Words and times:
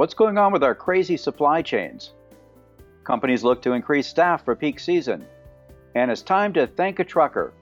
What's 0.00 0.14
going 0.14 0.38
on 0.38 0.50
with 0.50 0.64
our 0.64 0.74
crazy 0.74 1.18
supply 1.18 1.60
chains? 1.60 2.14
Companies 3.04 3.44
look 3.44 3.60
to 3.60 3.74
increase 3.74 4.06
staff 4.06 4.42
for 4.46 4.56
peak 4.56 4.80
season. 4.80 5.26
And 5.94 6.10
it's 6.10 6.22
time 6.22 6.54
to 6.54 6.66
thank 6.66 7.00
a 7.00 7.04
trucker. 7.04 7.52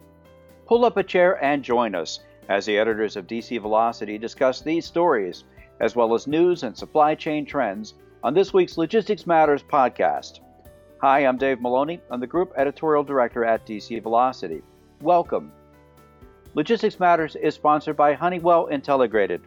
Pull 0.68 0.84
up 0.84 0.96
a 0.98 1.02
chair 1.02 1.42
and 1.42 1.64
join 1.64 1.96
us 1.96 2.20
as 2.48 2.64
the 2.64 2.78
editors 2.78 3.16
of 3.16 3.26
DC 3.26 3.60
Velocity 3.60 4.18
discuss 4.18 4.60
these 4.60 4.86
stories, 4.86 5.42
as 5.80 5.96
well 5.96 6.14
as 6.14 6.28
news 6.28 6.62
and 6.62 6.76
supply 6.76 7.16
chain 7.16 7.44
trends, 7.44 7.94
on 8.22 8.34
this 8.34 8.54
week's 8.54 8.78
Logistics 8.78 9.26
Matters 9.26 9.64
podcast. 9.64 10.38
Hi, 11.00 11.26
I'm 11.26 11.38
Dave 11.38 11.60
Maloney. 11.60 12.00
I'm 12.08 12.20
the 12.20 12.28
Group 12.28 12.52
Editorial 12.56 13.02
Director 13.02 13.44
at 13.44 13.66
DC 13.66 14.00
Velocity. 14.00 14.62
Welcome. 15.00 15.50
Logistics 16.54 17.00
Matters 17.00 17.34
is 17.34 17.56
sponsored 17.56 17.96
by 17.96 18.12
Honeywell 18.14 18.68
Intelligrated. 18.68 19.40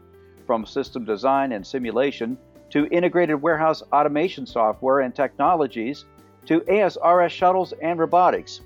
From 0.46 0.66
system 0.66 1.06
design 1.06 1.54
and 1.54 1.66
simulation 1.66 2.38
to 2.72 2.88
integrated 2.88 3.42
warehouse 3.42 3.84
automation 3.94 4.46
software 4.46 5.02
and 5.02 5.14
technologies 5.14 6.06
to 6.46 6.62
ASRS 6.62 7.30
shuttles 7.30 7.74
and 7.82 8.00
robotics, 8.00 8.62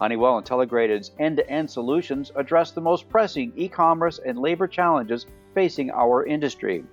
Honeywell 0.00 0.38
Intelligrated's 0.38 1.10
end 1.18 1.36
to 1.38 1.50
end 1.50 1.68
solutions 1.68 2.30
address 2.36 2.70
the 2.70 2.80
most 2.80 3.08
pressing 3.08 3.52
e 3.56 3.68
commerce 3.68 4.20
and 4.24 4.38
labor 4.38 4.68
challenges 4.68 5.26
facing 5.54 5.90
our 5.90 6.24
industry. 6.24 6.84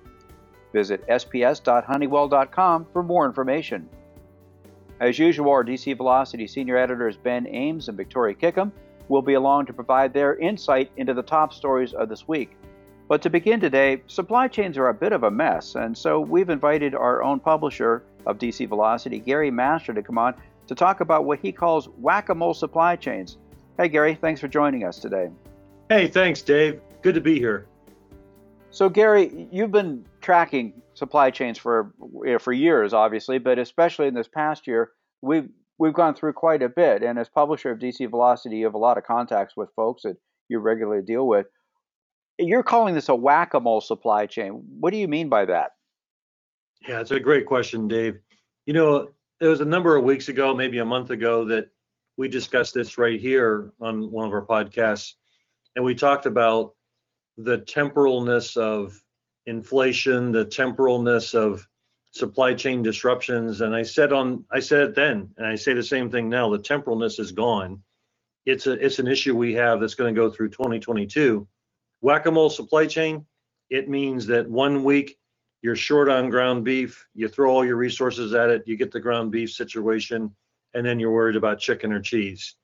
Visit 0.72 1.06
sps.honeywell.com 1.06 2.86
for 2.92 3.02
more 3.02 3.26
information. 3.26 3.88
As 4.98 5.18
usual, 5.18 5.50
our 5.50 5.64
DC 5.64 5.96
Velocity 5.96 6.46
senior 6.46 6.76
editors 6.76 7.16
Ben 7.16 7.46
Ames 7.46 7.88
and 7.88 7.96
Victoria 7.96 8.34
Kickham 8.34 8.72
will 9.08 9.22
be 9.22 9.34
along 9.34 9.66
to 9.66 9.72
provide 9.72 10.12
their 10.12 10.36
insight 10.36 10.90
into 10.96 11.14
the 11.14 11.22
top 11.22 11.52
stories 11.52 11.92
of 11.92 12.08
this 12.08 12.26
week. 12.26 12.56
But 13.08 13.22
to 13.22 13.30
begin 13.30 13.60
today, 13.60 14.02
supply 14.08 14.48
chains 14.48 14.76
are 14.76 14.88
a 14.88 14.94
bit 14.94 15.12
of 15.12 15.22
a 15.22 15.30
mess, 15.30 15.76
and 15.76 15.96
so 15.96 16.18
we've 16.18 16.50
invited 16.50 16.94
our 16.94 17.22
own 17.22 17.38
publisher 17.38 18.02
of 18.26 18.38
DC 18.38 18.68
Velocity, 18.68 19.20
Gary 19.20 19.50
Master, 19.50 19.94
to 19.94 20.02
come 20.02 20.18
on 20.18 20.34
to 20.66 20.74
talk 20.74 21.00
about 21.00 21.24
what 21.24 21.38
he 21.38 21.52
calls 21.52 21.88
whack 21.98 22.28
a 22.30 22.34
mole 22.34 22.54
supply 22.54 22.96
chains. 22.96 23.38
Hey, 23.78 23.88
Gary, 23.88 24.16
thanks 24.16 24.40
for 24.40 24.48
joining 24.48 24.84
us 24.84 24.98
today. 24.98 25.30
Hey, 25.88 26.08
thanks, 26.08 26.42
Dave. 26.42 26.80
Good 27.02 27.14
to 27.14 27.20
be 27.20 27.38
here. 27.38 27.66
So, 28.70 28.88
Gary, 28.88 29.48
you've 29.52 29.70
been 29.70 30.04
tracking 30.20 30.82
supply 30.94 31.30
chains 31.30 31.58
for 31.58 31.92
for 32.40 32.52
years, 32.52 32.92
obviously, 32.92 33.38
but 33.38 33.60
especially 33.60 34.08
in 34.08 34.14
this 34.14 34.28
past 34.28 34.66
year, 34.66 34.90
we've 35.22 35.48
we've 35.78 35.94
gone 35.94 36.14
through 36.14 36.32
quite 36.32 36.62
a 36.62 36.68
bit. 36.68 37.02
And 37.02 37.18
as 37.18 37.28
publisher 37.28 37.70
of 37.70 37.78
DC 37.78 38.10
Velocity, 38.10 38.56
you 38.56 38.64
have 38.64 38.74
a 38.74 38.78
lot 38.78 38.98
of 38.98 39.04
contacts 39.04 39.56
with 39.56 39.68
folks 39.76 40.02
that 40.02 40.16
you 40.48 40.58
regularly 40.58 41.02
deal 41.02 41.28
with. 41.28 41.46
You're 42.38 42.62
calling 42.62 42.94
this 42.94 43.08
a 43.08 43.14
whack-a-mole 43.14 43.80
supply 43.80 44.26
chain. 44.26 44.62
What 44.80 44.90
do 44.92 44.98
you 44.98 45.08
mean 45.08 45.28
by 45.28 45.46
that? 45.46 45.72
Yeah, 46.86 47.00
it's 47.00 47.10
a 47.10 47.20
great 47.20 47.46
question, 47.46 47.88
Dave. 47.88 48.18
You 48.66 48.74
know, 48.74 49.08
it 49.40 49.46
was 49.46 49.60
a 49.60 49.64
number 49.64 49.96
of 49.96 50.04
weeks 50.04 50.28
ago, 50.28 50.54
maybe 50.54 50.78
a 50.78 50.84
month 50.84 51.10
ago, 51.10 51.44
that 51.46 51.70
we 52.16 52.28
discussed 52.28 52.74
this 52.74 52.98
right 52.98 53.20
here 53.20 53.72
on 53.80 54.10
one 54.10 54.26
of 54.26 54.32
our 54.32 54.44
podcasts, 54.44 55.14
and 55.74 55.84
we 55.84 55.94
talked 55.94 56.26
about 56.26 56.74
the 57.36 57.58
temporalness 57.58 58.56
of 58.56 59.00
inflation, 59.46 60.32
the 60.32 60.46
temporalness 60.46 61.34
of 61.34 61.66
supply 62.12 62.54
chain 62.54 62.82
disruptions. 62.82 63.60
And 63.60 63.74
I 63.74 63.82
said 63.82 64.12
on 64.12 64.44
I 64.50 64.60
said 64.60 64.80
it 64.80 64.94
then, 64.94 65.30
and 65.36 65.46
I 65.46 65.54
say 65.54 65.74
the 65.74 65.82
same 65.82 66.10
thing 66.10 66.28
now, 66.28 66.50
the 66.50 66.58
temporalness 66.58 67.20
is 67.20 67.32
gone. 67.32 67.82
It's 68.46 68.66
a 68.66 68.72
it's 68.72 68.98
an 68.98 69.06
issue 69.06 69.36
we 69.36 69.54
have 69.54 69.80
that's 69.80 69.94
going 69.94 70.14
to 70.14 70.18
go 70.18 70.30
through 70.30 70.50
2022. 70.50 71.46
Whack-a-mole 72.06 72.50
supply 72.50 72.86
chain, 72.86 73.26
it 73.68 73.88
means 73.88 74.26
that 74.26 74.48
one 74.48 74.84
week 74.84 75.18
you're 75.62 75.74
short 75.74 76.08
on 76.08 76.30
ground 76.30 76.62
beef, 76.62 77.04
you 77.14 77.26
throw 77.26 77.50
all 77.50 77.64
your 77.64 77.74
resources 77.74 78.32
at 78.32 78.48
it, 78.48 78.62
you 78.64 78.76
get 78.76 78.92
the 78.92 79.00
ground 79.00 79.32
beef 79.32 79.50
situation, 79.50 80.32
and 80.74 80.86
then 80.86 81.00
you're 81.00 81.10
worried 81.10 81.34
about 81.34 81.58
chicken 81.58 81.90
or 81.90 82.00
cheese. 82.00 82.54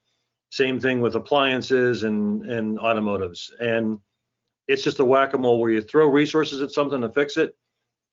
Same 0.51 0.79
thing 0.79 1.01
with 1.01 1.17
appliances 1.17 2.05
and 2.05 2.49
and 2.49 2.79
automotives. 2.79 3.53
And 3.59 3.99
it's 4.69 4.85
just 4.85 5.01
a 5.01 5.05
whack-a-mole 5.05 5.59
where 5.59 5.73
you 5.73 5.83
throw 5.83 6.07
resources 6.07 6.63
at 6.63 6.71
something 6.71 7.01
to 7.01 7.09
fix 7.09 7.37
it, 7.37 7.57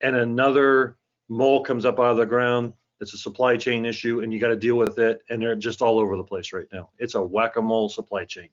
and 0.01 0.15
another 0.15 0.97
mole 1.27 1.63
comes 1.63 1.85
up 1.85 1.99
out 1.99 2.09
of 2.09 2.17
the 2.17 2.25
ground. 2.25 2.73
It's 3.01 3.13
a 3.13 3.19
supply 3.19 3.55
chain 3.55 3.85
issue, 3.85 4.21
and 4.21 4.33
you 4.33 4.39
got 4.39 4.47
to 4.47 4.55
deal 4.55 4.77
with 4.77 4.97
it. 4.97 5.21
And 5.29 5.39
they're 5.39 5.53
just 5.53 5.83
all 5.83 5.99
over 5.99 6.17
the 6.17 6.23
place 6.23 6.53
right 6.53 6.65
now. 6.73 6.89
It's 6.97 7.13
a 7.13 7.21
whack-a-mole 7.21 7.89
supply 7.89 8.25
chain, 8.25 8.49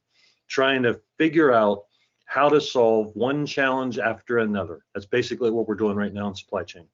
trying 0.47 0.83
to 0.83 1.01
figure 1.17 1.55
out 1.55 1.85
how 2.27 2.49
to 2.49 2.61
solve 2.61 3.15
one 3.15 3.47
challenge 3.47 3.99
after 3.99 4.39
another. 4.39 4.85
That's 4.95 5.07
basically 5.07 5.51
what 5.51 5.67
we're 5.67 5.77
doing 5.77 5.97
right 5.97 6.13
now 6.13 6.29
in 6.29 6.35
supply 6.35 6.65
chain. 6.65 6.87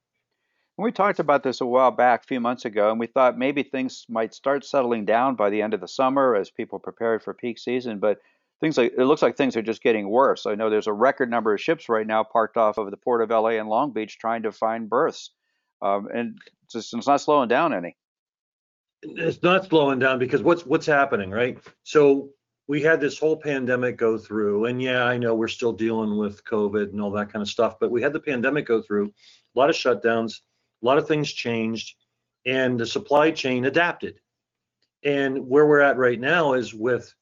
We 0.77 0.91
talked 0.91 1.19
about 1.19 1.43
this 1.43 1.61
a 1.61 1.65
while 1.65 1.91
back, 1.91 2.23
a 2.23 2.27
few 2.27 2.39
months 2.39 2.65
ago, 2.65 2.89
and 2.89 2.99
we 2.99 3.05
thought 3.05 3.37
maybe 3.37 3.61
things 3.61 4.05
might 4.09 4.33
start 4.33 4.65
settling 4.65 5.05
down 5.05 5.35
by 5.35 5.49
the 5.49 5.61
end 5.61 5.73
of 5.73 5.81
the 5.81 5.87
summer 5.87 6.35
as 6.35 6.49
people 6.49 6.79
prepare 6.79 7.19
for 7.19 7.33
peak 7.33 7.59
season. 7.59 7.99
But 7.99 8.19
things 8.59 8.77
like 8.77 8.93
it 8.97 9.05
looks 9.05 9.21
like 9.21 9.35
things 9.35 9.55
are 9.55 9.61
just 9.61 9.83
getting 9.83 10.09
worse. 10.09 10.45
I 10.45 10.55
know 10.55 10.69
there's 10.69 10.87
a 10.87 10.93
record 10.93 11.29
number 11.29 11.53
of 11.53 11.61
ships 11.61 11.89
right 11.89 12.07
now 12.07 12.23
parked 12.23 12.57
off 12.57 12.77
of 12.77 12.89
the 12.89 12.97
port 12.97 13.21
of 13.21 13.29
LA 13.29 13.49
and 13.49 13.69
Long 13.69 13.91
Beach 13.91 14.17
trying 14.17 14.43
to 14.43 14.51
find 14.51 14.89
berths, 14.89 15.31
um, 15.81 16.07
and 16.13 16.39
it's, 16.63 16.73
just, 16.73 16.93
it's 16.93 17.07
not 17.07 17.21
slowing 17.21 17.49
down 17.49 17.73
any. 17.73 17.95
It's 19.03 19.43
not 19.43 19.65
slowing 19.65 19.99
down 19.99 20.17
because 20.17 20.41
what's 20.41 20.65
what's 20.65 20.85
happening, 20.87 21.29
right? 21.29 21.59
So 21.83 22.29
we 22.67 22.81
had 22.81 23.01
this 23.01 23.19
whole 23.19 23.35
pandemic 23.35 23.97
go 23.97 24.17
through, 24.17 24.65
and 24.65 24.81
yeah, 24.81 25.03
I 25.03 25.17
know 25.17 25.35
we're 25.35 25.47
still 25.47 25.73
dealing 25.73 26.17
with 26.17 26.43
COVID 26.45 26.91
and 26.91 27.01
all 27.01 27.11
that 27.11 27.31
kind 27.31 27.41
of 27.41 27.49
stuff, 27.49 27.75
but 27.79 27.91
we 27.91 28.01
had 28.01 28.13
the 28.13 28.19
pandemic 28.19 28.65
go 28.65 28.81
through, 28.81 29.07
a 29.07 29.59
lot 29.59 29.69
of 29.69 29.75
shutdowns, 29.75 30.41
a 30.81 30.85
lot 30.85 30.97
of 30.97 31.07
things 31.07 31.31
changed, 31.31 31.95
and 32.45 32.79
the 32.79 32.85
supply 32.85 33.31
chain 33.31 33.65
adapted. 33.65 34.19
And 35.03 35.47
where 35.47 35.65
we're 35.65 35.81
at 35.81 35.97
right 35.97 36.19
now 36.19 36.53
is 36.53 36.73
with 36.73 37.13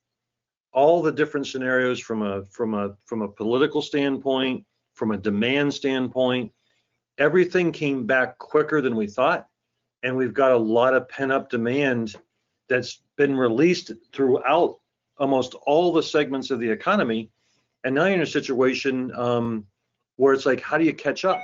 all 0.74 1.02
the 1.02 1.12
different 1.12 1.48
scenarios 1.48 2.00
from 2.00 2.22
a 2.22 2.46
from 2.52 2.74
a 2.74 2.96
from 3.06 3.24
a 3.24 3.28
political 3.28 3.82
standpoint, 3.82 4.64
from 4.94 5.12
a 5.12 5.18
demand 5.18 5.74
standpoint, 5.74 6.52
everything 7.18 7.72
came 7.72 8.06
back 8.06 8.38
quicker 8.38 8.82
than 8.82 8.96
we 8.96 9.08
thought, 9.08 9.48
and 10.04 10.16
we've 10.16 10.34
got 10.34 10.52
a 10.52 10.58
lot 10.58 10.94
of 10.94 11.10
pent 11.10 11.32
up 11.32 11.50
demand 11.50 12.16
that's 12.70 13.02
been 13.18 13.36
released 13.36 13.92
throughout 14.14 14.78
almost 15.18 15.54
all 15.66 15.92
the 15.92 16.04
segments 16.04 16.52
of 16.52 16.60
the 16.60 16.70
economy. 16.70 17.30
And 17.84 17.96
now 17.96 18.06
you're 18.06 18.16
in 18.16 18.22
a 18.22 18.26
situation 18.26 19.12
um, 19.16 19.66
where 20.18 20.34
it's 20.34 20.46
like, 20.46 20.62
how 20.62 20.78
do 20.78 20.86
you 20.86 20.94
catch 20.94 21.26
up? 21.26 21.40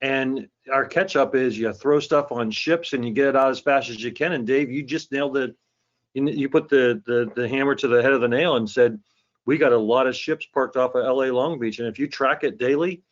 And 0.00 0.48
our 0.72 0.86
catch 0.86 1.16
up 1.16 1.34
is 1.34 1.58
you 1.58 1.72
throw 1.72 1.98
stuff 2.00 2.30
on 2.30 2.50
ships 2.50 2.92
and 2.92 3.04
you 3.04 3.12
get 3.12 3.26
it 3.26 3.36
out 3.36 3.50
as 3.50 3.60
fast 3.60 3.90
as 3.90 4.02
you 4.02 4.12
can. 4.12 4.32
And 4.32 4.46
Dave, 4.46 4.70
you 4.70 4.82
just 4.82 5.10
nailed 5.12 5.36
it 5.36 5.56
you 6.26 6.48
put 6.48 6.68
the, 6.68 7.02
the 7.06 7.30
the 7.34 7.48
hammer 7.48 7.74
to 7.74 7.88
the 7.88 8.02
head 8.02 8.12
of 8.12 8.20
the 8.20 8.28
nail 8.28 8.56
and 8.56 8.68
said 8.68 8.98
we 9.46 9.58
got 9.58 9.72
a 9.72 9.78
lot 9.78 10.06
of 10.06 10.16
ships 10.16 10.46
parked 10.46 10.76
off 10.76 10.94
of 10.94 11.04
LA 11.04 11.26
Long 11.26 11.58
Beach, 11.58 11.78
and 11.78 11.88
if 11.88 11.98
you 11.98 12.06
track 12.08 12.44
it 12.44 12.58
daily, 12.58 13.02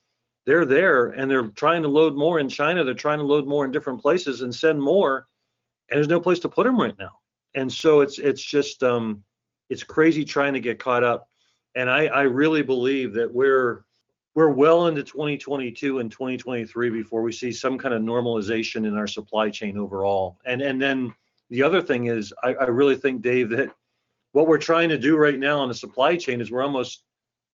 they're 0.45 0.67
there 0.67 1.07
and 1.09 1.31
they're 1.31 1.49
trying 1.49 1.83
to 1.83 1.89
load 1.89 2.15
more 2.15 2.39
in 2.39 2.49
China. 2.49 2.85
They're 2.85 2.95
trying 2.95 3.19
to 3.19 3.25
load 3.25 3.47
more 3.47 3.65
in 3.65 3.71
different 3.71 4.01
places 4.01 4.43
and 4.43 4.55
send 4.55 4.81
more, 4.81 5.27
and 5.91 5.97
there's 5.97 6.09
no 6.09 6.21
place 6.21 6.39
to 6.41 6.49
put 6.49 6.65
them 6.65 6.81
right 6.81 6.99
now. 6.99 7.13
And 7.55 7.73
so 7.73 8.01
it's 8.01 8.19
it's 8.19 8.43
just 8.43 8.83
um, 8.83 9.23
it's 9.69 9.83
crazy 9.83 10.25
trying 10.25 10.55
to 10.55 10.61
get 10.61 10.79
caught 10.79 11.05
up. 11.05 11.29
And 11.75 11.91
I 11.91 12.07
I 12.07 12.23
really 12.23 12.63
believe 12.63 13.13
that 13.15 13.33
we're 13.33 13.85
we're 14.35 14.51
well 14.51 14.87
into 14.87 15.03
2022 15.03 15.99
and 15.99 16.11
2023 16.11 16.91
before 16.91 17.23
we 17.23 17.33
see 17.33 17.51
some 17.53 17.79
kind 17.79 17.95
of 17.95 18.03
normalization 18.03 18.87
in 18.87 18.97
our 18.97 19.07
supply 19.07 19.51
chain 19.51 19.79
overall. 19.79 20.39
And 20.45 20.61
and 20.63 20.81
then 20.81 21.15
the 21.51 21.63
other 21.63 21.81
thing 21.81 22.07
is, 22.07 22.33
I, 22.43 22.55
I 22.55 22.65
really 22.65 22.97
think, 22.97 23.23
Dave, 23.23 23.51
that 23.51 23.71
what 24.33 24.49
we're 24.49 24.59
trying 24.59 24.89
to 24.89 24.99
do 24.99 25.17
right 25.17 25.39
now 25.39 25.61
on 25.61 25.69
the 25.69 25.75
supply 25.75 26.17
chain 26.17 26.41
is 26.41 26.51
we're 26.51 26.63
almost 26.63 27.05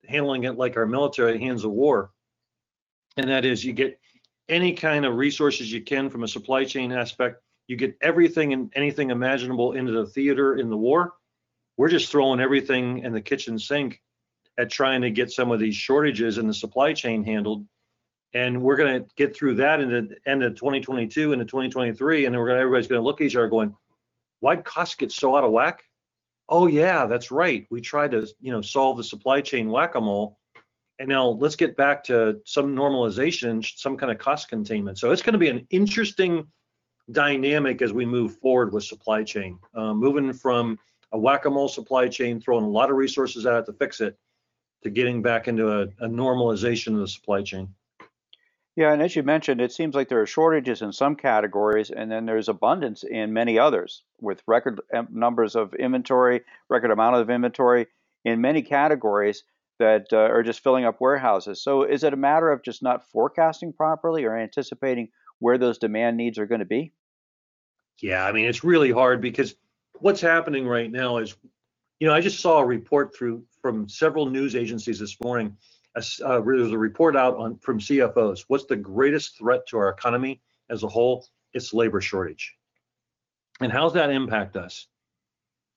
handling 0.08 0.44
it 0.44 0.56
like 0.56 0.76
our 0.76 0.86
military 0.86 1.38
hands 1.38 1.64
of 1.64 1.72
war. 1.72 2.10
And 3.16 3.28
that 3.28 3.44
is, 3.44 3.64
you 3.64 3.72
get 3.72 4.00
any 4.48 4.72
kind 4.72 5.04
of 5.04 5.16
resources 5.16 5.70
you 5.70 5.82
can 5.82 6.10
from 6.10 6.24
a 6.24 6.28
supply 6.28 6.64
chain 6.64 6.90
aspect. 6.90 7.42
You 7.68 7.76
get 7.76 7.96
everything 8.00 8.52
and 8.52 8.72
anything 8.74 9.10
imaginable 9.10 9.72
into 9.72 9.92
the 9.92 10.06
theater 10.06 10.56
in 10.56 10.70
the 10.70 10.76
war. 10.76 11.14
We're 11.76 11.88
just 11.88 12.10
throwing 12.10 12.40
everything 12.40 13.00
in 13.00 13.12
the 13.12 13.20
kitchen 13.20 13.58
sink 13.58 14.00
at 14.58 14.70
trying 14.70 15.02
to 15.02 15.10
get 15.10 15.30
some 15.30 15.50
of 15.50 15.60
these 15.60 15.74
shortages 15.74 16.38
in 16.38 16.46
the 16.46 16.54
supply 16.54 16.92
chain 16.92 17.24
handled. 17.24 17.66
And 18.34 18.62
we're 18.62 18.76
going 18.76 19.02
to 19.02 19.08
get 19.16 19.36
through 19.36 19.56
that 19.56 19.80
in 19.80 19.90
the 19.90 20.16
end 20.26 20.42
of 20.42 20.54
2022 20.54 21.32
into 21.32 21.44
2023 21.44 22.24
and 22.24 22.34
then 22.34 22.40
we're 22.40 22.48
going 22.48 22.60
everybody's 22.60 22.86
going 22.86 23.00
to 23.00 23.04
look 23.04 23.20
at 23.20 23.26
each 23.26 23.36
other 23.36 23.48
going 23.48 23.74
why'd 24.40 24.64
costs 24.64 24.94
get 24.94 25.12
so 25.12 25.36
out 25.36 25.44
of 25.44 25.52
whack? 25.52 25.82
Oh 26.48 26.66
yeah 26.66 27.06
that's 27.06 27.30
right. 27.30 27.66
We 27.70 27.80
tried 27.80 28.12
to 28.12 28.26
you 28.40 28.52
know 28.52 28.62
solve 28.62 28.96
the 28.96 29.04
supply 29.04 29.40
chain 29.40 29.70
whack-a-mole. 29.70 30.38
And 30.98 31.08
now 31.08 31.28
let's 31.28 31.56
get 31.56 31.76
back 31.76 32.04
to 32.04 32.40
some 32.44 32.76
normalization 32.76 33.64
some 33.76 33.96
kind 33.96 34.12
of 34.12 34.18
cost 34.18 34.48
containment. 34.48 34.98
So 34.98 35.10
it's 35.10 35.22
going 35.22 35.32
to 35.34 35.38
be 35.38 35.48
an 35.48 35.66
interesting 35.70 36.46
dynamic 37.10 37.82
as 37.82 37.92
we 37.92 38.06
move 38.06 38.38
forward 38.38 38.72
with 38.72 38.84
supply 38.84 39.24
chain. 39.24 39.58
Uh, 39.74 39.92
moving 39.92 40.32
from 40.32 40.78
a 41.12 41.18
whack-a-mole 41.18 41.68
supply 41.68 42.08
chain 42.08 42.40
throwing 42.40 42.64
a 42.64 42.68
lot 42.68 42.90
of 42.90 42.96
resources 42.96 43.46
at 43.46 43.54
it 43.54 43.66
to 43.66 43.72
fix 43.72 44.00
it 44.00 44.18
to 44.82 44.90
getting 44.90 45.22
back 45.22 45.46
into 45.48 45.68
a, 45.68 45.82
a 46.00 46.08
normalization 46.08 46.94
of 46.94 47.00
the 47.00 47.08
supply 47.08 47.42
chain 47.42 47.68
Yeah, 48.74 48.92
and 48.92 49.02
as 49.02 49.14
you 49.14 49.22
mentioned, 49.22 49.60
it 49.60 49.72
seems 49.72 49.94
like 49.94 50.08
there 50.08 50.20
are 50.20 50.26
shortages 50.26 50.82
in 50.82 50.92
some 50.92 51.14
categories, 51.14 51.90
and 51.90 52.10
then 52.10 52.26
there's 52.26 52.48
abundance 52.48 53.04
in 53.04 53.32
many 53.32 53.58
others, 53.58 54.02
with 54.20 54.42
record 54.46 54.80
um, 54.94 55.08
numbers 55.10 55.54
of 55.54 55.74
inventory, 55.74 56.42
record 56.68 56.90
amount 56.90 57.16
of 57.16 57.30
inventory 57.30 57.86
in 58.24 58.40
many 58.40 58.62
categories 58.62 59.44
that 59.78 60.06
uh, 60.12 60.16
are 60.16 60.42
just 60.42 60.62
filling 60.62 60.84
up 60.84 61.00
warehouses. 61.00 61.62
So, 61.62 61.82
is 61.82 62.04
it 62.04 62.14
a 62.14 62.16
matter 62.16 62.50
of 62.50 62.62
just 62.62 62.82
not 62.82 63.08
forecasting 63.10 63.72
properly 63.72 64.24
or 64.24 64.36
anticipating 64.36 65.08
where 65.38 65.58
those 65.58 65.78
demand 65.78 66.16
needs 66.16 66.38
are 66.38 66.46
going 66.46 66.60
to 66.60 66.64
be? 66.64 66.92
Yeah, 68.00 68.24
I 68.24 68.32
mean, 68.32 68.46
it's 68.46 68.64
really 68.64 68.90
hard 68.90 69.20
because 69.20 69.54
what's 70.02 70.20
happening 70.20 70.66
right 70.66 70.90
now 70.90 71.18
is, 71.18 71.36
you 72.00 72.08
know, 72.08 72.14
I 72.14 72.20
just 72.20 72.40
saw 72.40 72.58
a 72.58 72.66
report 72.66 73.16
through 73.16 73.44
from 73.62 73.88
several 73.88 74.26
news 74.26 74.56
agencies 74.56 74.98
this 74.98 75.18
morning 75.22 75.56
uh, 75.96 76.40
there's 76.40 76.72
a 76.72 76.78
report 76.78 77.16
out 77.16 77.36
on 77.36 77.58
from 77.58 77.78
CFOs. 77.78 78.44
What's 78.48 78.64
the 78.66 78.76
greatest 78.76 79.36
threat 79.38 79.66
to 79.68 79.78
our 79.78 79.90
economy 79.90 80.40
as 80.70 80.82
a 80.82 80.88
whole? 80.88 81.26
It's 81.52 81.74
labor 81.74 82.00
shortage. 82.00 82.54
And 83.60 83.70
how's 83.70 83.92
that 83.94 84.10
impact 84.10 84.56
us? 84.56 84.86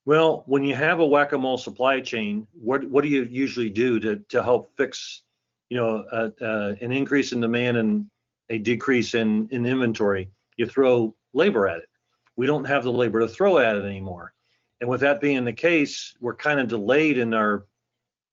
Well, 0.05 0.43
when 0.45 0.63
you 0.63 0.75
have 0.75 0.99
a 0.99 1.05
whack-a-mole 1.05 1.57
supply 1.57 1.99
chain, 1.99 2.47
what 2.53 2.83
what 2.89 3.03
do 3.03 3.09
you 3.09 3.23
usually 3.29 3.69
do 3.69 3.99
to 3.99 4.17
to 4.29 4.43
help 4.43 4.71
fix, 4.77 5.23
you 5.69 5.77
know, 5.77 6.05
uh, 6.11 6.29
uh, 6.41 6.75
an 6.81 6.91
increase 6.91 7.31
in 7.33 7.41
demand 7.41 7.77
and 7.77 8.05
a 8.49 8.57
decrease 8.59 9.15
in 9.15 9.49
in 9.51 9.65
inventory? 9.65 10.29
You 10.57 10.67
throw 10.67 11.15
labor 11.33 11.67
at 11.67 11.79
it. 11.79 11.89
We 12.35 12.47
don't 12.47 12.65
have 12.65 12.83
the 12.83 12.91
labor 12.91 13.21
to 13.21 13.27
throw 13.27 13.59
at 13.59 13.75
it 13.75 13.85
anymore. 13.85 14.33
And 14.81 14.89
with 14.89 15.01
that 15.01 15.21
being 15.21 15.45
the 15.45 15.53
case, 15.53 16.13
we're 16.19 16.35
kind 16.35 16.59
of 16.59 16.67
delayed 16.67 17.17
in 17.17 17.33
our 17.33 17.65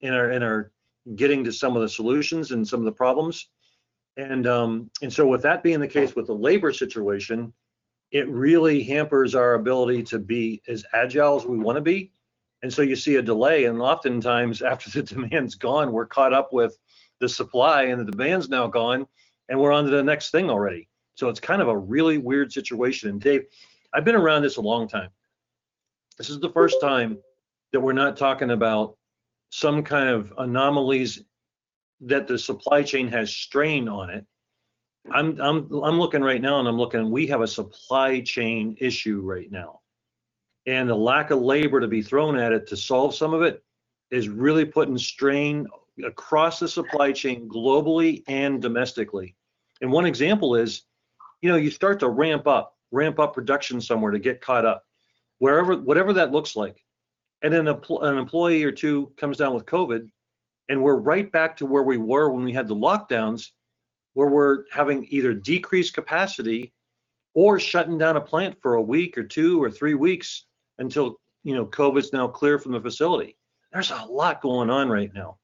in 0.00 0.12
our 0.12 0.30
in 0.30 0.42
our 0.42 0.72
getting 1.14 1.44
to 1.44 1.52
some 1.52 1.76
of 1.76 1.82
the 1.82 1.88
solutions 1.88 2.50
and 2.50 2.66
some 2.66 2.80
of 2.80 2.84
the 2.84 2.92
problems. 2.92 3.48
And 4.16 4.46
um, 4.46 4.90
and 5.00 5.12
so 5.12 5.26
with 5.26 5.42
that 5.42 5.62
being 5.62 5.80
the 5.80 5.88
case 5.88 6.14
with 6.14 6.26
the 6.26 6.34
labor 6.34 6.72
situation, 6.72 7.52
it 8.10 8.28
really 8.28 8.82
hampers 8.82 9.34
our 9.34 9.54
ability 9.54 10.02
to 10.04 10.18
be 10.18 10.62
as 10.68 10.84
agile 10.92 11.36
as 11.36 11.46
we 11.46 11.58
want 11.58 11.76
to 11.76 11.82
be. 11.82 12.12
And 12.62 12.72
so 12.72 12.82
you 12.82 12.94
see 12.94 13.16
a 13.16 13.22
delay, 13.22 13.64
and 13.64 13.80
oftentimes 13.80 14.62
after 14.62 14.90
the 14.90 15.02
demand's 15.14 15.54
gone, 15.54 15.92
we're 15.92 16.06
caught 16.06 16.32
up 16.32 16.52
with 16.52 16.76
the 17.20 17.28
supply, 17.28 17.84
and 17.84 18.00
the 18.00 18.10
demand's 18.10 18.48
now 18.48 18.66
gone, 18.66 19.06
and 19.48 19.58
we're 19.58 19.72
on 19.72 19.84
to 19.84 19.90
the 19.90 20.02
next 20.02 20.30
thing 20.30 20.50
already. 20.50 20.88
So 21.14 21.28
it's 21.28 21.40
kind 21.40 21.62
of 21.62 21.68
a 21.68 21.76
really 21.76 22.18
weird 22.18 22.52
situation. 22.52 23.08
And 23.08 23.20
Dave, 23.20 23.44
I've 23.94 24.04
been 24.04 24.14
around 24.14 24.42
this 24.42 24.56
a 24.56 24.62
long 24.62 24.88
time. 24.88 25.10
This 26.18 26.30
is 26.30 26.40
the 26.40 26.50
first 26.50 26.80
time 26.80 27.18
that 27.72 27.80
we're 27.80 27.92
not 27.92 28.16
talking 28.16 28.50
about 28.50 28.96
some 29.50 29.82
kind 29.82 30.08
of 30.08 30.32
anomalies 30.38 31.22
that 32.00 32.26
the 32.26 32.38
supply 32.38 32.82
chain 32.82 33.08
has 33.08 33.34
strain 33.34 33.88
on 33.88 34.10
it. 34.10 34.26
I'm 35.10 35.40
I'm 35.40 35.68
I'm 35.82 35.98
looking 35.98 36.22
right 36.22 36.40
now 36.40 36.60
and 36.60 36.68
I'm 36.68 36.78
looking 36.78 37.10
we 37.10 37.26
have 37.26 37.40
a 37.40 37.46
supply 37.46 38.20
chain 38.20 38.76
issue 38.80 39.20
right 39.20 39.50
now. 39.50 39.80
And 40.66 40.88
the 40.88 40.94
lack 40.94 41.30
of 41.30 41.40
labor 41.40 41.80
to 41.80 41.88
be 41.88 42.02
thrown 42.02 42.38
at 42.38 42.52
it 42.52 42.68
to 42.68 42.76
solve 42.76 43.14
some 43.14 43.34
of 43.34 43.42
it 43.42 43.62
is 44.10 44.28
really 44.28 44.64
putting 44.64 44.96
strain 44.96 45.66
across 46.04 46.60
the 46.60 46.68
supply 46.68 47.12
chain 47.12 47.48
globally 47.48 48.22
and 48.28 48.62
domestically. 48.62 49.34
And 49.80 49.90
one 49.90 50.06
example 50.06 50.54
is, 50.54 50.82
you 51.40 51.50
know, 51.50 51.56
you 51.56 51.70
start 51.70 51.98
to 52.00 52.08
ramp 52.08 52.46
up, 52.46 52.76
ramp 52.92 53.18
up 53.18 53.34
production 53.34 53.80
somewhere 53.80 54.12
to 54.12 54.18
get 54.18 54.40
caught 54.40 54.64
up. 54.64 54.84
Wherever 55.38 55.76
whatever 55.76 56.12
that 56.12 56.30
looks 56.30 56.54
like 56.54 56.82
and 57.42 57.52
then 57.52 57.66
an 57.66 58.18
employee 58.18 58.62
or 58.62 58.72
two 58.72 59.12
comes 59.16 59.36
down 59.36 59.54
with 59.54 59.66
COVID, 59.66 60.08
and 60.68 60.82
we're 60.82 60.96
right 60.96 61.30
back 61.30 61.56
to 61.56 61.66
where 61.66 61.82
we 61.82 61.98
were 61.98 62.30
when 62.30 62.44
we 62.44 62.52
had 62.52 62.68
the 62.68 62.76
lockdowns, 62.76 63.50
where 64.14 64.28
we're 64.28 64.64
having 64.70 65.06
either 65.10 65.34
decreased 65.34 65.94
capacity 65.94 66.72
or 67.34 67.58
shutting 67.58 67.98
down 67.98 68.16
a 68.16 68.20
plant 68.20 68.56
for 68.62 68.74
a 68.74 68.82
week 68.82 69.18
or 69.18 69.24
two 69.24 69.62
or 69.62 69.70
three 69.70 69.94
weeks 69.94 70.46
until 70.78 71.16
you 71.42 71.54
know 71.54 71.66
COVID's 71.66 72.12
now 72.12 72.28
clear 72.28 72.58
from 72.58 72.72
the 72.72 72.80
facility. 72.80 73.36
There's 73.72 73.90
a 73.90 74.04
lot 74.04 74.40
going 74.40 74.70
on 74.70 74.88
right 74.88 75.12
now. 75.12 75.38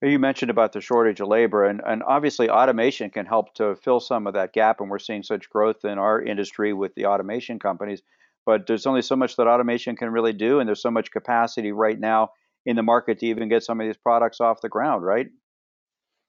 You 0.00 0.18
mentioned 0.18 0.50
about 0.50 0.72
the 0.72 0.80
shortage 0.80 1.20
of 1.20 1.26
labor, 1.26 1.64
and, 1.64 1.80
and 1.84 2.04
obviously 2.04 2.48
automation 2.48 3.10
can 3.10 3.26
help 3.26 3.54
to 3.54 3.74
fill 3.76 3.98
some 3.98 4.28
of 4.28 4.34
that 4.34 4.52
gap, 4.52 4.80
and 4.80 4.88
we're 4.88 5.00
seeing 5.00 5.24
such 5.24 5.50
growth 5.50 5.84
in 5.84 5.98
our 5.98 6.22
industry 6.22 6.72
with 6.72 6.94
the 6.94 7.06
automation 7.06 7.58
companies 7.58 8.02
but 8.48 8.66
there's 8.66 8.86
only 8.86 9.02
so 9.02 9.14
much 9.14 9.36
that 9.36 9.46
automation 9.46 9.94
can 9.94 10.08
really 10.08 10.32
do, 10.32 10.58
and 10.58 10.66
there's 10.66 10.80
so 10.80 10.90
much 10.90 11.10
capacity 11.10 11.70
right 11.70 12.00
now 12.00 12.30
in 12.64 12.76
the 12.76 12.82
market 12.82 13.18
to 13.18 13.26
even 13.26 13.50
get 13.50 13.62
some 13.62 13.78
of 13.78 13.86
these 13.86 13.98
products 13.98 14.40
off 14.40 14.62
the 14.62 14.70
ground, 14.70 15.04
right? 15.04 15.28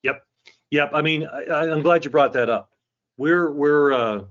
Yep, 0.04 0.22
yep. 0.70 0.92
I 0.94 1.02
mean, 1.02 1.26
I, 1.26 1.68
am 1.68 1.82
glad 1.82 2.04
you 2.04 2.12
brought 2.12 2.34
that 2.34 2.50
up. 2.50 2.72
We're 3.16 3.50
we're 3.54 3.94
uh, 3.94 4.24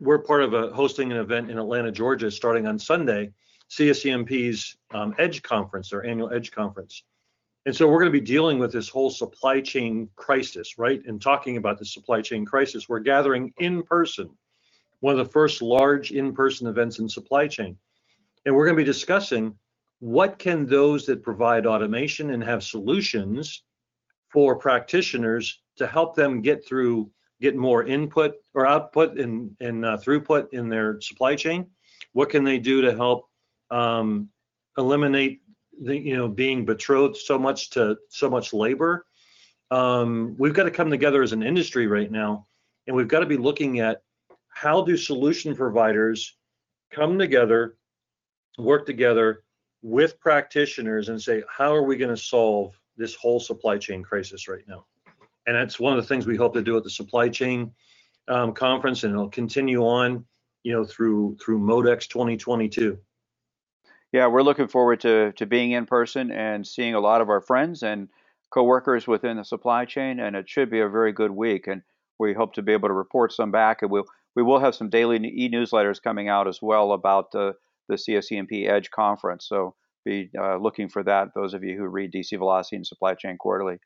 we're 0.00 0.18
part 0.18 0.42
of 0.42 0.52
a 0.52 0.70
hosting 0.70 1.12
an 1.12 1.18
event 1.18 1.48
in 1.48 1.60
Atlanta, 1.60 1.92
Georgia, 1.92 2.28
starting 2.28 2.66
on 2.66 2.76
Sunday, 2.76 3.30
CSCMP's 3.70 4.76
um, 4.90 5.14
Edge 5.16 5.40
Conference, 5.40 5.90
their 5.90 6.04
annual 6.04 6.32
Edge 6.32 6.50
Conference. 6.50 7.04
And 7.68 7.76
so 7.76 7.86
we're 7.86 7.98
going 7.98 8.10
to 8.10 8.18
be 8.18 8.24
dealing 8.24 8.58
with 8.58 8.72
this 8.72 8.88
whole 8.88 9.10
supply 9.10 9.60
chain 9.60 10.08
crisis, 10.16 10.78
right? 10.78 11.02
And 11.04 11.20
talking 11.20 11.58
about 11.58 11.78
the 11.78 11.84
supply 11.84 12.22
chain 12.22 12.46
crisis. 12.46 12.88
We're 12.88 13.00
gathering 13.00 13.52
in 13.58 13.82
person 13.82 14.30
one 15.00 15.12
of 15.12 15.18
the 15.18 15.30
first 15.30 15.60
large 15.60 16.10
in-person 16.10 16.66
events 16.66 16.98
in 16.98 17.10
supply 17.10 17.46
chain. 17.46 17.76
And 18.46 18.54
we're 18.54 18.64
going 18.64 18.74
to 18.74 18.82
be 18.82 18.90
discussing 18.90 19.54
what 19.98 20.38
can 20.38 20.64
those 20.64 21.04
that 21.04 21.22
provide 21.22 21.66
automation 21.66 22.30
and 22.30 22.42
have 22.42 22.64
solutions 22.64 23.64
for 24.32 24.56
practitioners 24.56 25.60
to 25.76 25.86
help 25.86 26.16
them 26.16 26.40
get 26.40 26.66
through, 26.66 27.10
get 27.42 27.54
more 27.54 27.84
input 27.84 28.36
or 28.54 28.66
output 28.66 29.18
and, 29.18 29.54
and 29.60 29.84
uh, 29.84 29.98
throughput 29.98 30.46
in 30.54 30.70
their 30.70 31.02
supply 31.02 31.36
chain. 31.36 31.66
What 32.14 32.30
can 32.30 32.44
they 32.44 32.58
do 32.58 32.80
to 32.80 32.96
help 32.96 33.28
um, 33.70 34.30
eliminate 34.78 35.42
the, 35.82 35.96
you 35.96 36.16
know, 36.16 36.28
being 36.28 36.64
betrothed 36.64 37.16
so 37.16 37.38
much 37.38 37.70
to 37.70 37.96
so 38.08 38.28
much 38.28 38.52
labor? 38.52 39.06
Um, 39.70 40.34
we've 40.38 40.54
got 40.54 40.64
to 40.64 40.70
come 40.70 40.90
together 40.90 41.22
as 41.22 41.32
an 41.32 41.42
industry 41.42 41.86
right 41.86 42.10
now, 42.10 42.46
and 42.86 42.96
we've 42.96 43.08
got 43.08 43.20
to 43.20 43.26
be 43.26 43.36
looking 43.36 43.80
at 43.80 44.02
how 44.48 44.82
do 44.82 44.96
solution 44.96 45.54
providers 45.54 46.36
come 46.90 47.18
together, 47.18 47.76
work 48.58 48.86
together 48.86 49.44
with 49.82 50.18
practitioners 50.18 51.08
and 51.08 51.20
say, 51.20 51.42
how 51.48 51.74
are 51.74 51.82
we 51.82 51.96
going 51.96 52.14
to 52.14 52.20
solve 52.20 52.74
this 52.96 53.14
whole 53.14 53.38
supply 53.38 53.78
chain 53.78 54.02
crisis 54.02 54.48
right 54.48 54.66
now? 54.66 54.84
And 55.46 55.54
that's 55.56 55.78
one 55.78 55.96
of 55.96 56.02
the 56.02 56.08
things 56.08 56.26
we 56.26 56.36
hope 56.36 56.54
to 56.54 56.62
do 56.62 56.76
at 56.76 56.84
the 56.84 56.90
supply 56.90 57.28
chain 57.28 57.72
um, 58.28 58.52
conference, 58.52 59.04
and 59.04 59.12
it'll 59.12 59.30
continue 59.30 59.82
on, 59.82 60.24
you 60.62 60.72
know, 60.72 60.84
through 60.84 61.38
through 61.40 61.60
Modex 61.60 62.08
2022. 62.08 62.98
Yeah, 64.12 64.28
we're 64.28 64.42
looking 64.42 64.68
forward 64.68 65.00
to 65.00 65.32
to 65.32 65.46
being 65.46 65.72
in 65.72 65.86
person 65.86 66.30
and 66.30 66.66
seeing 66.66 66.94
a 66.94 67.00
lot 67.00 67.20
of 67.20 67.28
our 67.28 67.40
friends 67.40 67.82
and 67.82 68.08
coworkers 68.50 69.06
within 69.06 69.36
the 69.36 69.44
supply 69.44 69.84
chain, 69.84 70.20
and 70.20 70.34
it 70.34 70.48
should 70.48 70.70
be 70.70 70.80
a 70.80 70.88
very 70.88 71.12
good 71.12 71.30
week. 71.30 71.66
And 71.66 71.82
we 72.18 72.32
hope 72.32 72.54
to 72.54 72.62
be 72.62 72.72
able 72.72 72.88
to 72.88 72.94
report 72.94 73.32
some 73.32 73.50
back, 73.50 73.82
and 73.82 73.90
we'll 73.90 74.06
we 74.34 74.42
will 74.42 74.60
have 74.60 74.74
some 74.74 74.88
daily 74.88 75.16
e-newsletters 75.16 76.00
coming 76.00 76.28
out 76.28 76.46
as 76.46 76.60
well 76.62 76.92
about 76.92 77.32
the, 77.32 77.54
the 77.88 77.96
CSCMP 77.96 78.68
Edge 78.68 78.88
conference. 78.90 79.46
So 79.48 79.74
be 80.04 80.30
uh, 80.38 80.56
looking 80.56 80.88
for 80.88 81.02
that, 81.02 81.28
those 81.34 81.54
of 81.54 81.64
you 81.64 81.76
who 81.76 81.86
read 81.86 82.12
DC 82.12 82.38
Velocity 82.38 82.76
and 82.76 82.86
Supply 82.86 83.14
Chain 83.14 83.36
Quarterly. 83.36 83.78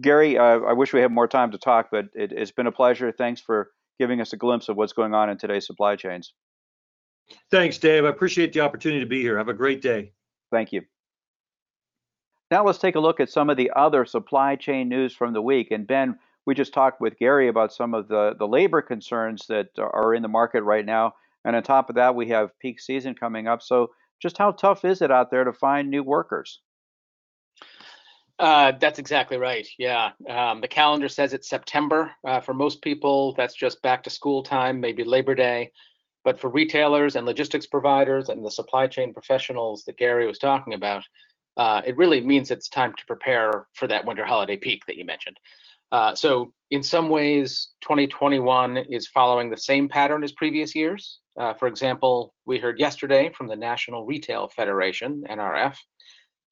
Gary, 0.00 0.36
uh, 0.36 0.60
I 0.60 0.74
wish 0.74 0.92
we 0.92 1.00
had 1.00 1.10
more 1.10 1.26
time 1.26 1.52
to 1.52 1.58
talk, 1.58 1.88
but 1.90 2.06
it, 2.14 2.36
has 2.38 2.52
been 2.52 2.66
a 2.66 2.72
pleasure. 2.72 3.10
Thanks 3.12 3.40
for 3.40 3.70
giving 3.98 4.20
us 4.20 4.34
a 4.34 4.36
glimpse 4.36 4.68
of 4.68 4.76
what's 4.76 4.92
going 4.92 5.14
on 5.14 5.30
in 5.30 5.38
today's 5.38 5.66
supply 5.66 5.96
chains. 5.96 6.34
Thanks, 7.50 7.78
Dave. 7.78 8.04
I 8.04 8.08
appreciate 8.08 8.52
the 8.52 8.60
opportunity 8.60 9.00
to 9.00 9.06
be 9.06 9.20
here. 9.20 9.38
Have 9.38 9.48
a 9.48 9.54
great 9.54 9.82
day. 9.82 10.12
Thank 10.50 10.72
you. 10.72 10.82
Now 12.50 12.64
let's 12.64 12.78
take 12.78 12.94
a 12.94 13.00
look 13.00 13.18
at 13.18 13.30
some 13.30 13.50
of 13.50 13.56
the 13.56 13.72
other 13.74 14.04
supply 14.04 14.56
chain 14.56 14.88
news 14.88 15.14
from 15.14 15.32
the 15.32 15.42
week. 15.42 15.72
And 15.72 15.86
Ben, 15.86 16.18
we 16.44 16.54
just 16.54 16.72
talked 16.72 17.00
with 17.00 17.18
Gary 17.18 17.48
about 17.48 17.72
some 17.72 17.92
of 17.92 18.06
the, 18.08 18.34
the 18.38 18.46
labor 18.46 18.80
concerns 18.80 19.46
that 19.48 19.70
are 19.78 20.14
in 20.14 20.22
the 20.22 20.28
market 20.28 20.62
right 20.62 20.86
now. 20.86 21.14
And 21.44 21.56
on 21.56 21.62
top 21.62 21.88
of 21.88 21.96
that, 21.96 22.14
we 22.14 22.28
have 22.28 22.56
peak 22.60 22.80
season 22.80 23.14
coming 23.14 23.48
up. 23.48 23.62
So, 23.62 23.90
just 24.20 24.38
how 24.38 24.52
tough 24.52 24.84
is 24.84 25.02
it 25.02 25.10
out 25.10 25.30
there 25.30 25.44
to 25.44 25.52
find 25.52 25.90
new 25.90 26.02
workers? 26.02 26.60
Uh, 28.38 28.72
that's 28.80 28.98
exactly 28.98 29.36
right. 29.36 29.66
Yeah. 29.78 30.12
Um, 30.28 30.60
the 30.60 30.68
calendar 30.68 31.08
says 31.08 31.34
it's 31.34 31.48
September. 31.48 32.12
Uh, 32.24 32.40
for 32.40 32.54
most 32.54 32.80
people, 32.80 33.34
that's 33.34 33.54
just 33.54 33.82
back 33.82 34.02
to 34.04 34.10
school 34.10 34.42
time, 34.42 34.80
maybe 34.80 35.04
Labor 35.04 35.34
Day. 35.34 35.72
But 36.26 36.40
for 36.40 36.50
retailers 36.50 37.14
and 37.14 37.24
logistics 37.24 37.66
providers 37.66 38.30
and 38.30 38.44
the 38.44 38.50
supply 38.50 38.88
chain 38.88 39.14
professionals 39.14 39.84
that 39.84 39.96
Gary 39.96 40.26
was 40.26 40.40
talking 40.40 40.74
about, 40.74 41.04
uh, 41.56 41.82
it 41.86 41.96
really 41.96 42.20
means 42.20 42.50
it's 42.50 42.68
time 42.68 42.92
to 42.94 43.06
prepare 43.06 43.68
for 43.74 43.86
that 43.86 44.04
winter 44.04 44.24
holiday 44.24 44.56
peak 44.56 44.82
that 44.88 44.96
you 44.96 45.04
mentioned. 45.04 45.38
Uh, 45.92 46.16
so 46.16 46.52
in 46.72 46.82
some 46.82 47.10
ways, 47.10 47.68
2021 47.82 48.76
is 48.76 49.06
following 49.06 49.50
the 49.50 49.56
same 49.56 49.88
pattern 49.88 50.24
as 50.24 50.32
previous 50.32 50.74
years. 50.74 51.20
Uh, 51.38 51.54
for 51.54 51.68
example, 51.68 52.34
we 52.44 52.58
heard 52.58 52.80
yesterday 52.80 53.30
from 53.30 53.46
the 53.46 53.54
National 53.54 54.04
Retail 54.04 54.48
Federation, 54.48 55.22
NRF, 55.30 55.76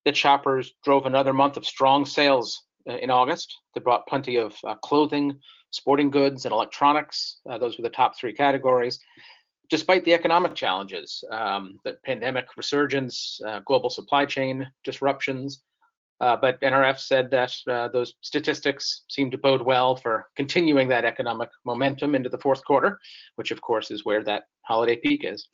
that 0.04 0.16
shoppers 0.16 0.72
drove 0.84 1.06
another 1.06 1.32
month 1.32 1.56
of 1.56 1.66
strong 1.66 2.06
sales 2.06 2.62
uh, 2.88 2.94
in 2.98 3.10
August. 3.10 3.52
They 3.74 3.80
brought 3.80 4.06
plenty 4.06 4.36
of 4.36 4.54
uh, 4.62 4.76
clothing, 4.76 5.40
sporting 5.72 6.10
goods, 6.10 6.44
and 6.44 6.52
electronics. 6.52 7.40
Uh, 7.50 7.58
those 7.58 7.76
were 7.76 7.82
the 7.82 7.90
top 7.90 8.16
three 8.16 8.32
categories. 8.32 9.00
Despite 9.70 10.04
the 10.04 10.14
economic 10.14 10.54
challenges, 10.54 11.24
um, 11.30 11.78
the 11.84 11.96
pandemic 12.04 12.46
resurgence, 12.56 13.40
uh, 13.46 13.60
global 13.66 13.90
supply 13.90 14.26
chain 14.26 14.70
disruptions, 14.84 15.62
uh, 16.20 16.36
but 16.36 16.60
NRF 16.60 16.98
said 16.98 17.30
that 17.30 17.54
uh, 17.68 17.88
those 17.88 18.14
statistics 18.20 19.02
seem 19.08 19.30
to 19.30 19.38
bode 19.38 19.62
well 19.62 19.96
for 19.96 20.28
continuing 20.36 20.88
that 20.88 21.04
economic 21.04 21.50
momentum 21.64 22.14
into 22.14 22.28
the 22.28 22.38
fourth 22.38 22.64
quarter, 22.64 22.98
which 23.36 23.50
of 23.50 23.60
course 23.60 23.90
is 23.90 24.04
where 24.04 24.22
that 24.22 24.44
holiday 24.62 24.96
peak 24.96 25.22
is. 25.24 25.48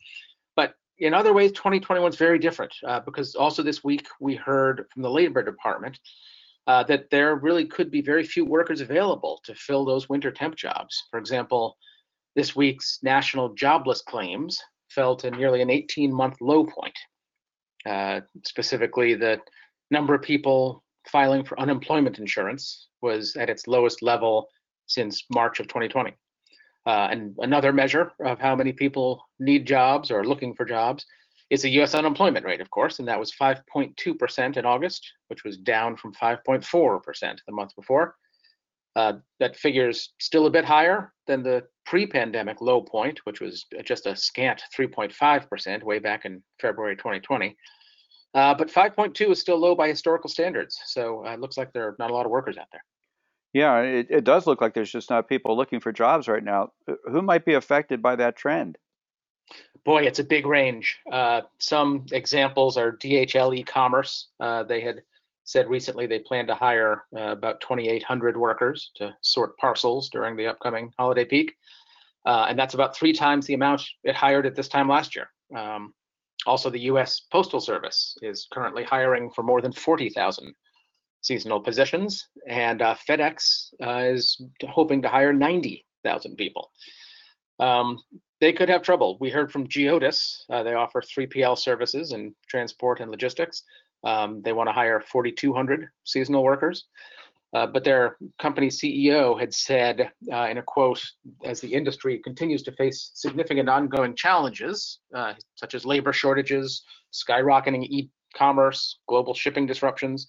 But 0.56 0.74
in 0.98 1.14
other 1.14 1.32
ways, 1.32 1.52
2021 1.52 2.10
is 2.10 2.16
very 2.16 2.38
different 2.38 2.74
uh, 2.86 3.00
because 3.00 3.34
also 3.34 3.62
this 3.62 3.82
week 3.82 4.06
we 4.20 4.34
heard 4.34 4.86
from 4.92 5.02
the 5.02 5.10
Labor 5.10 5.42
Department 5.42 5.98
uh, 6.66 6.82
that 6.84 7.10
there 7.10 7.36
really 7.36 7.64
could 7.64 7.90
be 7.90 8.02
very 8.02 8.22
few 8.22 8.44
workers 8.44 8.80
available 8.80 9.40
to 9.44 9.54
fill 9.54 9.84
those 9.84 10.08
winter 10.08 10.30
temp 10.30 10.56
jobs. 10.56 11.04
For 11.10 11.18
example, 11.18 11.76
this 12.36 12.54
week's 12.54 12.98
national 13.02 13.54
jobless 13.54 14.02
claims 14.02 14.60
fell 14.88 15.16
to 15.16 15.30
nearly 15.30 15.62
an 15.62 15.70
18 15.70 16.12
month 16.12 16.36
low 16.40 16.64
point. 16.64 16.96
Uh, 17.86 18.20
specifically, 18.44 19.14
the 19.14 19.40
number 19.90 20.14
of 20.14 20.22
people 20.22 20.82
filing 21.08 21.44
for 21.44 21.58
unemployment 21.58 22.18
insurance 22.18 22.88
was 23.02 23.36
at 23.36 23.50
its 23.50 23.66
lowest 23.66 24.02
level 24.02 24.48
since 24.86 25.24
March 25.32 25.60
of 25.60 25.68
2020. 25.68 26.12
Uh, 26.86 27.08
and 27.10 27.36
another 27.38 27.72
measure 27.72 28.12
of 28.24 28.38
how 28.38 28.56
many 28.56 28.72
people 28.72 29.22
need 29.38 29.66
jobs 29.66 30.10
or 30.10 30.20
are 30.20 30.24
looking 30.24 30.54
for 30.54 30.64
jobs 30.64 31.04
is 31.50 31.62
the 31.62 31.70
US 31.80 31.94
unemployment 31.94 32.46
rate, 32.46 32.60
of 32.60 32.70
course, 32.70 32.98
and 32.98 33.08
that 33.08 33.18
was 33.18 33.32
5.2% 33.32 34.56
in 34.56 34.64
August, 34.64 35.12
which 35.28 35.44
was 35.44 35.56
down 35.58 35.96
from 35.96 36.14
5.4% 36.14 37.38
the 37.46 37.52
month 37.52 37.74
before. 37.76 38.14
Uh, 38.96 39.14
that 39.38 39.56
figure 39.56 39.88
is 39.88 40.10
still 40.20 40.46
a 40.46 40.50
bit 40.50 40.64
higher 40.64 41.12
than 41.26 41.42
the 41.42 41.64
pre 41.90 42.06
pandemic 42.06 42.60
low 42.60 42.80
point, 42.80 43.18
which 43.24 43.40
was 43.40 43.66
just 43.84 44.06
a 44.06 44.14
scant 44.14 44.62
3.5% 44.78 45.82
way 45.82 45.98
back 45.98 46.24
in 46.24 46.40
February 46.60 46.96
2020. 46.96 47.56
Uh, 48.32 48.54
but 48.54 48.68
5.2 48.68 49.32
is 49.32 49.40
still 49.40 49.58
low 49.58 49.74
by 49.74 49.88
historical 49.88 50.30
standards. 50.30 50.78
So 50.86 51.26
uh, 51.26 51.32
it 51.32 51.40
looks 51.40 51.58
like 51.58 51.72
there 51.72 51.88
are 51.88 51.96
not 51.98 52.12
a 52.12 52.14
lot 52.14 52.26
of 52.26 52.30
workers 52.30 52.56
out 52.56 52.68
there. 52.70 52.84
Yeah, 53.52 53.80
it, 53.80 54.06
it 54.08 54.22
does 54.22 54.46
look 54.46 54.60
like 54.60 54.72
there's 54.72 54.92
just 54.92 55.10
not 55.10 55.28
people 55.28 55.56
looking 55.56 55.80
for 55.80 55.90
jobs 55.90 56.28
right 56.28 56.44
now. 56.44 56.70
Uh, 56.88 56.94
who 57.10 57.22
might 57.22 57.44
be 57.44 57.54
affected 57.54 58.00
by 58.00 58.14
that 58.14 58.36
trend? 58.36 58.78
Boy, 59.84 60.04
it's 60.04 60.20
a 60.20 60.24
big 60.24 60.46
range. 60.46 60.96
Uh, 61.10 61.40
some 61.58 62.06
examples 62.12 62.76
are 62.76 62.92
DHL 62.92 63.56
e-commerce. 63.58 64.28
Uh, 64.38 64.62
they 64.62 64.80
had 64.80 65.02
said 65.42 65.68
recently 65.68 66.06
they 66.06 66.20
plan 66.20 66.46
to 66.46 66.54
hire 66.54 67.04
uh, 67.16 67.32
about 67.32 67.60
2,800 67.60 68.36
workers 68.36 68.92
to 68.94 69.12
sort 69.22 69.56
parcels 69.58 70.08
during 70.08 70.36
the 70.36 70.46
upcoming 70.46 70.92
holiday 70.96 71.24
peak, 71.24 71.56
uh, 72.26 72.46
and 72.48 72.58
that's 72.58 72.74
about 72.74 72.96
three 72.96 73.12
times 73.12 73.46
the 73.46 73.54
amount 73.54 73.82
it 74.04 74.14
hired 74.14 74.46
at 74.46 74.54
this 74.54 74.68
time 74.68 74.88
last 74.88 75.16
year. 75.16 75.30
Um, 75.56 75.94
also, 76.46 76.70
the 76.70 76.80
U.S. 76.80 77.22
Postal 77.32 77.60
Service 77.60 78.16
is 78.22 78.46
currently 78.52 78.82
hiring 78.82 79.30
for 79.30 79.42
more 79.42 79.60
than 79.60 79.72
40,000 79.72 80.54
seasonal 81.22 81.60
positions, 81.60 82.28
and 82.48 82.80
uh, 82.80 82.94
FedEx 83.08 83.74
uh, 83.84 84.10
is 84.12 84.42
hoping 84.68 85.02
to 85.02 85.08
hire 85.08 85.32
90,000 85.32 86.36
people. 86.36 86.70
Um, 87.58 87.98
they 88.40 88.54
could 88.54 88.70
have 88.70 88.82
trouble. 88.82 89.18
We 89.20 89.28
heard 89.28 89.52
from 89.52 89.66
Geodis. 89.66 90.44
Uh, 90.48 90.62
they 90.62 90.74
offer 90.74 91.02
3PL 91.02 91.58
services 91.58 92.12
in 92.12 92.34
transport 92.48 93.00
and 93.00 93.10
logistics. 93.10 93.64
Um, 94.02 94.40
they 94.42 94.54
want 94.54 94.68
to 94.68 94.72
hire 94.72 95.00
4,200 95.00 95.90
seasonal 96.04 96.42
workers. 96.42 96.86
Uh, 97.52 97.66
but 97.66 97.82
their 97.82 98.16
company 98.38 98.68
CEO 98.68 99.38
had 99.38 99.52
said 99.52 100.12
uh, 100.32 100.46
in 100.48 100.58
a 100.58 100.62
quote, 100.62 101.02
as 101.44 101.60
the 101.60 101.72
industry 101.72 102.18
continues 102.18 102.62
to 102.62 102.72
face 102.72 103.10
significant 103.14 103.68
ongoing 103.68 104.14
challenges, 104.14 105.00
uh, 105.14 105.34
such 105.56 105.74
as 105.74 105.84
labor 105.84 106.12
shortages, 106.12 106.84
skyrocketing 107.12 107.84
e-commerce, 107.88 109.00
global 109.08 109.34
shipping 109.34 109.66
disruptions, 109.66 110.28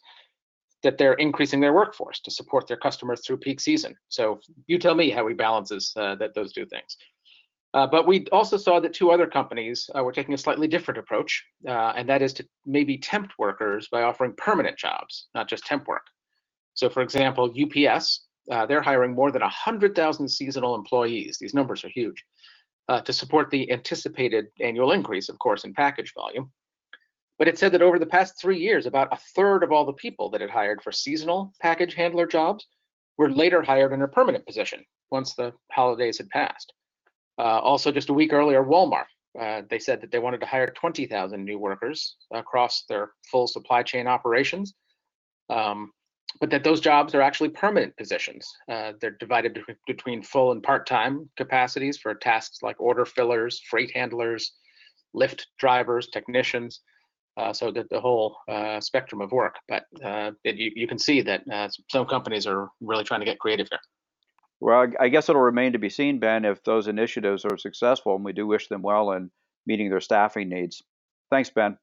that 0.82 0.98
they're 0.98 1.14
increasing 1.14 1.60
their 1.60 1.74
workforce 1.74 2.20
to 2.22 2.32
support 2.32 2.68
their 2.68 2.78
customers 2.78 3.22
through 3.24 3.38
peak 3.38 3.60
season. 3.60 3.96
So 4.10 4.40
you 4.66 4.80
tell 4.80 4.96
me 4.96 5.12
how 5.12 5.28
he 5.28 5.36
balances 5.36 5.94
uh, 5.96 6.16
that 6.16 6.34
those 6.34 6.54
two 6.54 6.66
things. 6.66 6.98
Uh, 7.76 7.86
but 7.86 8.08
we 8.08 8.26
also 8.32 8.58
saw 8.58 8.80
that 8.80 8.94
two 8.94 9.12
other 9.12 9.28
companies 9.28 9.90
were 9.96 10.12
taking 10.12 10.34
a 10.34 10.38
slightly 10.38 10.68
different 10.68 10.98
approach, 10.98 11.46
and 11.66 12.10
that 12.10 12.22
is 12.22 12.34
to 12.34 12.46
maybe 12.66 12.98
tempt 12.98 13.32
workers 13.38 13.88
by 13.90 14.02
offering 14.02 14.34
permanent 14.36 14.78
jobs, 14.78 15.28
not 15.36 15.48
just 15.48 15.66
temp 15.66 15.88
work. 15.88 16.06
So, 16.74 16.90
for 16.90 17.02
example, 17.02 17.54
UPS, 17.54 18.28
uh, 18.50 18.66
they're 18.66 18.82
hiring 18.82 19.14
more 19.14 19.32
than 19.32 19.42
100,000 19.42 20.28
seasonal 20.28 20.76
employees. 20.76 21.38
These 21.40 21.54
numbers 21.54 21.84
are 21.84 21.90
huge 21.90 22.24
uh, 22.90 23.02
to 23.02 23.14
support 23.14 23.50
the 23.50 23.72
anticipated 23.72 24.48
annual 24.60 24.92
increase, 24.92 25.30
of 25.30 25.40
course, 25.40 25.64
in 25.64 25.74
package 25.74 26.14
volume. 26.14 26.52
But 27.38 27.48
it 27.48 27.58
said 27.58 27.72
that 27.72 27.82
over 27.82 27.98
the 27.98 28.06
past 28.06 28.40
three 28.40 28.60
years, 28.60 28.86
about 28.86 29.12
a 29.12 29.20
third 29.36 29.64
of 29.64 29.72
all 29.72 29.86
the 29.86 29.94
people 29.94 30.30
that 30.30 30.42
it 30.42 30.50
hired 30.50 30.82
for 30.82 30.92
seasonal 30.92 31.54
package 31.60 31.94
handler 31.96 32.28
jobs 32.28 32.68
were 33.18 33.32
later 33.32 33.62
hired 33.62 33.94
in 33.94 34.02
a 34.02 34.08
permanent 34.08 34.46
position 34.46 34.84
once 35.10 35.34
the 35.34 35.54
holidays 35.72 36.18
had 36.18 36.30
passed. 36.30 36.74
Uh, 37.38 37.60
also, 37.60 37.92
just 37.92 38.10
a 38.10 38.14
week 38.14 38.34
earlier, 38.34 38.64
Walmart, 38.64 39.06
uh, 39.40 39.62
they 39.70 39.80
said 39.80 40.02
that 40.02 40.12
they 40.12 40.20
wanted 40.20 40.40
to 40.42 40.46
hire 40.46 40.68
20,000 40.68 41.44
new 41.44 41.58
workers 41.58 42.16
across 42.32 42.84
their 42.90 43.12
full 43.32 43.48
supply 43.48 43.82
chain 43.82 44.06
operations, 44.06 44.74
um, 45.50 45.92
but 46.40 46.50
that 46.50 46.64
those 46.64 46.80
jobs 46.80 47.14
are 47.14 47.22
actually 47.22 47.50
permanent 47.50 47.96
positions. 47.98 48.48
Uh, 48.70 48.94
they're 49.00 49.18
divided 49.20 49.60
between 49.88 50.24
full 50.24 50.52
and 50.52 50.64
part-time 50.64 51.30
capacities 51.38 51.98
for 51.98 52.14
tasks 52.16 52.60
like 52.62 52.80
order 52.80 53.06
fillers, 53.06 53.62
freight 53.70 53.92
handlers, 53.94 54.54
lift 55.14 55.48
drivers, 55.58 56.08
technicians 56.08 56.82
uh, 57.38 57.54
so 57.54 57.72
the, 57.72 57.86
the 57.90 58.00
whole 58.00 58.38
uh, 58.50 58.80
spectrum 58.80 59.22
of 59.22 59.32
work. 59.32 59.56
But 59.68 59.86
uh, 60.04 60.32
it, 60.44 60.56
you, 60.56 60.72
you 60.76 60.88
can 60.88 61.00
see 61.00 61.22
that 61.22 61.44
uh, 61.52 61.70
some 61.90 62.06
companies 62.06 62.46
are 62.46 62.70
really 62.82 63.04
trying 63.04 63.22
to 63.22 63.26
get 63.26 63.40
creative 63.40 63.68
here. 63.70 63.80
Well, 64.60 64.88
I 65.00 65.10
guess 65.10 65.28
it'll 65.28 65.42
remain 65.42 65.74
to 65.74 65.80
be 65.80 65.90
seen, 65.90 66.20
Ben, 66.20 66.46
if 66.46 66.64
those 66.64 66.88
initiatives 66.88 67.46
are 67.46 67.58
successful, 67.58 68.16
and 68.16 68.24
we 68.24 68.34
do 68.34 68.46
wish 68.46 68.68
them 68.68 68.84
well 68.84 69.12
in 69.14 69.32
meeting 69.66 69.90
their 69.90 70.02
staffing 70.02 70.50
needs. 70.50 70.84
Thanks, 71.32 71.50
Ben. 71.50 71.78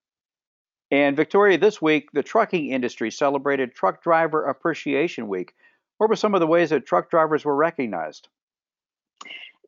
And 0.91 1.17
Victoria, 1.17 1.59
this 1.59 1.83
week, 1.83 2.11
the 2.13 2.23
trucking 2.23 2.71
industry 2.71 3.11
celebrated 3.11 3.75
Truck 3.75 4.03
Driver 4.03 4.45
Appreciation 4.45 5.29
Week. 5.29 5.55
What 5.99 6.09
were 6.09 6.17
some 6.17 6.35
of 6.35 6.41
the 6.41 6.47
ways 6.47 6.71
that 6.71 6.87
truck 6.87 7.11
drivers 7.11 7.45
were 7.45 7.55
recognized? 7.55 8.29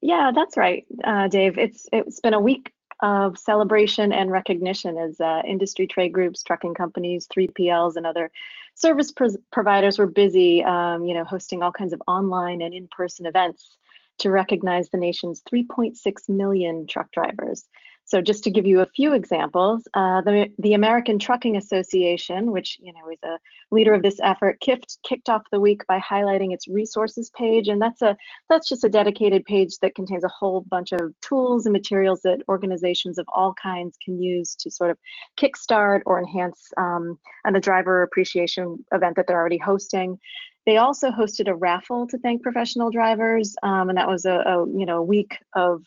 Yeah, 0.00 0.30
that's 0.34 0.56
right, 0.56 0.86
uh, 1.04 1.28
Dave. 1.28 1.58
It's 1.58 1.86
it's 1.92 2.20
been 2.20 2.32
a 2.32 2.40
week 2.40 2.72
of 3.02 3.38
celebration 3.38 4.12
and 4.12 4.30
recognition 4.30 4.96
as 4.96 5.20
uh, 5.20 5.42
industry 5.46 5.86
trade 5.86 6.12
groups, 6.12 6.42
trucking 6.42 6.74
companies, 6.74 7.26
3PLs, 7.34 7.96
and 7.96 8.06
other 8.06 8.30
service 8.74 9.12
providers 9.50 9.98
were 9.98 10.06
busy, 10.06 10.62
um, 10.64 11.04
you 11.04 11.14
know, 11.14 11.24
hosting 11.24 11.62
all 11.62 11.72
kinds 11.72 11.92
of 11.92 12.02
online 12.06 12.62
and 12.62 12.74
in-person 12.74 13.26
events 13.26 13.76
to 14.18 14.30
recognize 14.30 14.90
the 14.90 14.98
nation's 14.98 15.42
3.6 15.42 16.28
million 16.28 16.86
truck 16.86 17.10
drivers. 17.12 17.66
So 18.10 18.20
just 18.20 18.42
to 18.42 18.50
give 18.50 18.66
you 18.66 18.80
a 18.80 18.86
few 18.86 19.12
examples, 19.12 19.86
uh, 19.94 20.20
the, 20.22 20.48
the 20.58 20.74
American 20.74 21.16
Trucking 21.16 21.56
Association, 21.56 22.50
which 22.50 22.76
you 22.80 22.92
know 22.92 23.08
is 23.08 23.20
a 23.22 23.38
leader 23.70 23.94
of 23.94 24.02
this 24.02 24.18
effort, 24.20 24.58
kicked, 24.58 24.98
kicked 25.04 25.28
off 25.28 25.42
the 25.52 25.60
week 25.60 25.86
by 25.86 26.00
highlighting 26.00 26.52
its 26.52 26.66
resources 26.66 27.30
page, 27.38 27.68
and 27.68 27.80
that's 27.80 28.02
a 28.02 28.16
that's 28.48 28.68
just 28.68 28.82
a 28.82 28.88
dedicated 28.88 29.44
page 29.44 29.78
that 29.80 29.94
contains 29.94 30.24
a 30.24 30.28
whole 30.28 30.62
bunch 30.62 30.90
of 30.90 31.14
tools 31.22 31.66
and 31.66 31.72
materials 31.72 32.20
that 32.22 32.42
organizations 32.48 33.16
of 33.16 33.26
all 33.32 33.54
kinds 33.54 33.96
can 34.04 34.20
use 34.20 34.56
to 34.56 34.72
sort 34.72 34.90
of 34.90 34.98
kickstart 35.38 36.00
or 36.04 36.18
enhance 36.18 36.72
um, 36.78 37.16
on 37.46 37.54
a 37.54 37.60
driver 37.60 38.02
appreciation 38.02 38.84
event 38.92 39.14
that 39.14 39.28
they're 39.28 39.38
already 39.38 39.58
hosting. 39.58 40.18
They 40.66 40.78
also 40.78 41.12
hosted 41.12 41.46
a 41.46 41.54
raffle 41.54 42.08
to 42.08 42.18
thank 42.18 42.42
professional 42.42 42.90
drivers, 42.90 43.54
um, 43.62 43.88
and 43.88 43.96
that 43.96 44.08
was 44.08 44.24
a, 44.24 44.34
a 44.34 44.66
you 44.76 44.84
know 44.84 45.00
week 45.00 45.38
of 45.54 45.84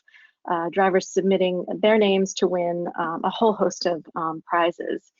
uh, 0.50 0.70
drivers 0.72 1.10
submitting 1.10 1.66
their 1.80 1.98
names 1.98 2.34
to 2.36 2.48
win 2.48 2.88
um, 2.98 3.22
a 3.24 3.30
whole 3.30 3.54
host 3.54 3.86
of 3.86 4.06
um, 4.16 4.44
prizes. 4.46 5.12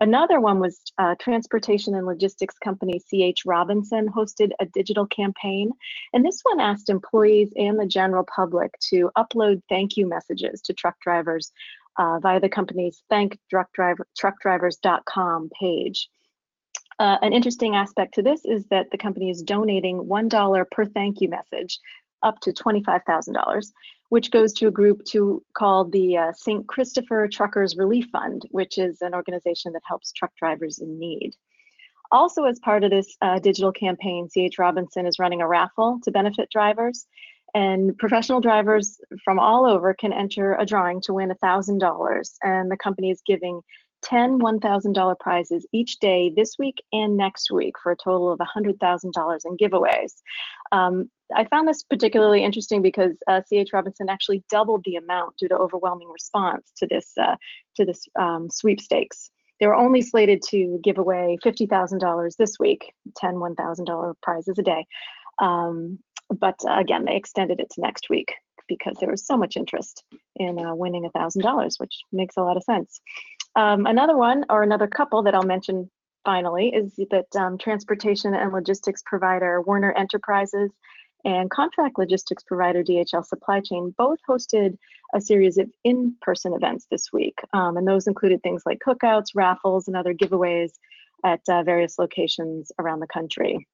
Another 0.00 0.40
one 0.40 0.58
was 0.58 0.80
uh, 0.98 1.14
transportation 1.20 1.94
and 1.94 2.06
logistics 2.06 2.58
company 2.58 3.00
CH 3.00 3.42
Robinson 3.46 4.08
hosted 4.08 4.50
a 4.60 4.66
digital 4.66 5.06
campaign. 5.06 5.70
And 6.12 6.24
this 6.24 6.40
one 6.42 6.60
asked 6.60 6.90
employees 6.90 7.52
and 7.56 7.78
the 7.78 7.86
general 7.86 8.24
public 8.24 8.74
to 8.90 9.10
upload 9.16 9.62
thank 9.68 9.96
you 9.96 10.08
messages 10.08 10.60
to 10.62 10.72
truck 10.72 10.96
drivers 11.00 11.52
uh, 11.96 12.18
via 12.18 12.40
the 12.40 12.48
company's 12.48 13.02
thank 13.08 13.38
truck 13.48 13.68
thanktruckdrivers.com 13.78 15.50
page. 15.58 16.08
Uh, 16.98 17.18
an 17.22 17.32
interesting 17.32 17.74
aspect 17.74 18.14
to 18.14 18.22
this 18.22 18.44
is 18.44 18.66
that 18.66 18.90
the 18.90 18.98
company 18.98 19.30
is 19.30 19.42
donating 19.42 20.04
$1 20.04 20.70
per 20.70 20.84
thank 20.84 21.20
you 21.20 21.28
message 21.28 21.78
up 22.22 22.40
to 22.40 22.52
$25,000 22.52 23.72
which 24.14 24.30
goes 24.30 24.52
to 24.52 24.68
a 24.68 24.70
group 24.70 25.04
to 25.04 25.42
called 25.54 25.90
the 25.90 26.16
uh, 26.16 26.32
St. 26.32 26.64
Christopher 26.68 27.26
Truckers 27.26 27.76
Relief 27.76 28.06
Fund, 28.12 28.42
which 28.52 28.78
is 28.78 29.02
an 29.02 29.12
organization 29.12 29.72
that 29.72 29.82
helps 29.84 30.12
truck 30.12 30.30
drivers 30.36 30.78
in 30.78 31.00
need. 31.00 31.32
Also, 32.12 32.44
as 32.44 32.60
part 32.60 32.84
of 32.84 32.92
this 32.92 33.16
uh, 33.22 33.40
digital 33.40 33.72
campaign, 33.72 34.28
CH 34.28 34.56
Robinson 34.56 35.04
is 35.04 35.18
running 35.18 35.42
a 35.42 35.48
raffle 35.48 35.98
to 36.04 36.12
benefit 36.12 36.48
drivers. 36.48 37.06
And 37.54 37.98
professional 37.98 38.40
drivers 38.40 39.00
from 39.24 39.40
all 39.40 39.66
over 39.66 39.92
can 39.94 40.12
enter 40.12 40.54
a 40.54 40.64
drawing 40.64 41.00
to 41.06 41.12
win 41.12 41.32
$1,000. 41.42 42.30
And 42.44 42.70
the 42.70 42.76
company 42.76 43.10
is 43.10 43.20
giving 43.26 43.62
10 44.04 44.38
$1,000 44.38 45.18
prizes 45.18 45.66
each 45.72 45.98
day 45.98 46.32
this 46.36 46.56
week 46.58 46.82
and 46.92 47.16
next 47.16 47.50
week 47.50 47.74
for 47.82 47.92
a 47.92 47.96
total 47.96 48.30
of 48.30 48.38
$100,000 48.38 49.40
in 49.44 49.56
giveaways. 49.56 50.12
Um, 50.72 51.10
I 51.34 51.44
found 51.44 51.66
this 51.66 51.82
particularly 51.82 52.44
interesting 52.44 52.82
because 52.82 53.16
uh, 53.26 53.40
CH 53.40 53.72
Robinson 53.72 54.08
actually 54.08 54.44
doubled 54.50 54.82
the 54.84 54.96
amount 54.96 55.36
due 55.38 55.48
to 55.48 55.56
overwhelming 55.56 56.08
response 56.10 56.70
to 56.76 56.86
this 56.86 57.12
uh, 57.20 57.36
to 57.76 57.84
this 57.84 58.06
um, 58.18 58.48
sweepstakes. 58.50 59.30
They 59.58 59.66
were 59.66 59.74
only 59.74 60.02
slated 60.02 60.42
to 60.50 60.80
give 60.82 60.98
away 60.98 61.38
$50,000 61.44 62.36
this 62.36 62.58
week, 62.58 62.92
10 63.16 63.34
$1,000 63.34 64.14
prizes 64.20 64.58
a 64.58 64.62
day. 64.62 64.84
Um, 65.40 65.98
but 66.28 66.56
uh, 66.68 66.78
again, 66.78 67.04
they 67.04 67.16
extended 67.16 67.60
it 67.60 67.70
to 67.70 67.80
next 67.80 68.10
week 68.10 68.34
because 68.68 68.96
there 68.98 69.10
was 69.10 69.26
so 69.26 69.36
much 69.36 69.56
interest 69.56 70.04
in 70.36 70.58
uh, 70.58 70.74
winning 70.74 71.08
$1,000, 71.14 71.80
which 71.80 71.94
makes 72.12 72.36
a 72.36 72.42
lot 72.42 72.56
of 72.56 72.62
sense. 72.64 73.00
Um, 73.56 73.86
another 73.86 74.16
one, 74.16 74.44
or 74.50 74.62
another 74.62 74.86
couple 74.86 75.22
that 75.22 75.34
I'll 75.34 75.42
mention 75.42 75.90
finally, 76.24 76.68
is 76.68 76.94
that 77.10 77.26
um, 77.36 77.58
transportation 77.58 78.34
and 78.34 78.52
logistics 78.52 79.02
provider 79.04 79.60
Werner 79.62 79.92
Enterprises 79.92 80.70
and 81.24 81.50
contract 81.50 81.98
logistics 81.98 82.42
provider 82.42 82.82
DHL 82.82 83.24
Supply 83.24 83.60
Chain 83.60 83.94
both 83.96 84.18
hosted 84.28 84.76
a 85.14 85.20
series 85.20 85.56
of 85.58 85.70
in 85.84 86.14
person 86.20 86.52
events 86.52 86.86
this 86.90 87.12
week. 87.12 87.38
Um, 87.52 87.76
and 87.76 87.86
those 87.86 88.06
included 88.06 88.42
things 88.42 88.62
like 88.66 88.80
cookouts, 88.86 89.28
raffles, 89.34 89.88
and 89.88 89.96
other 89.96 90.12
giveaways 90.12 90.72
at 91.24 91.40
uh, 91.48 91.62
various 91.62 91.98
locations 91.98 92.70
around 92.78 93.00
the 93.00 93.06
country 93.06 93.66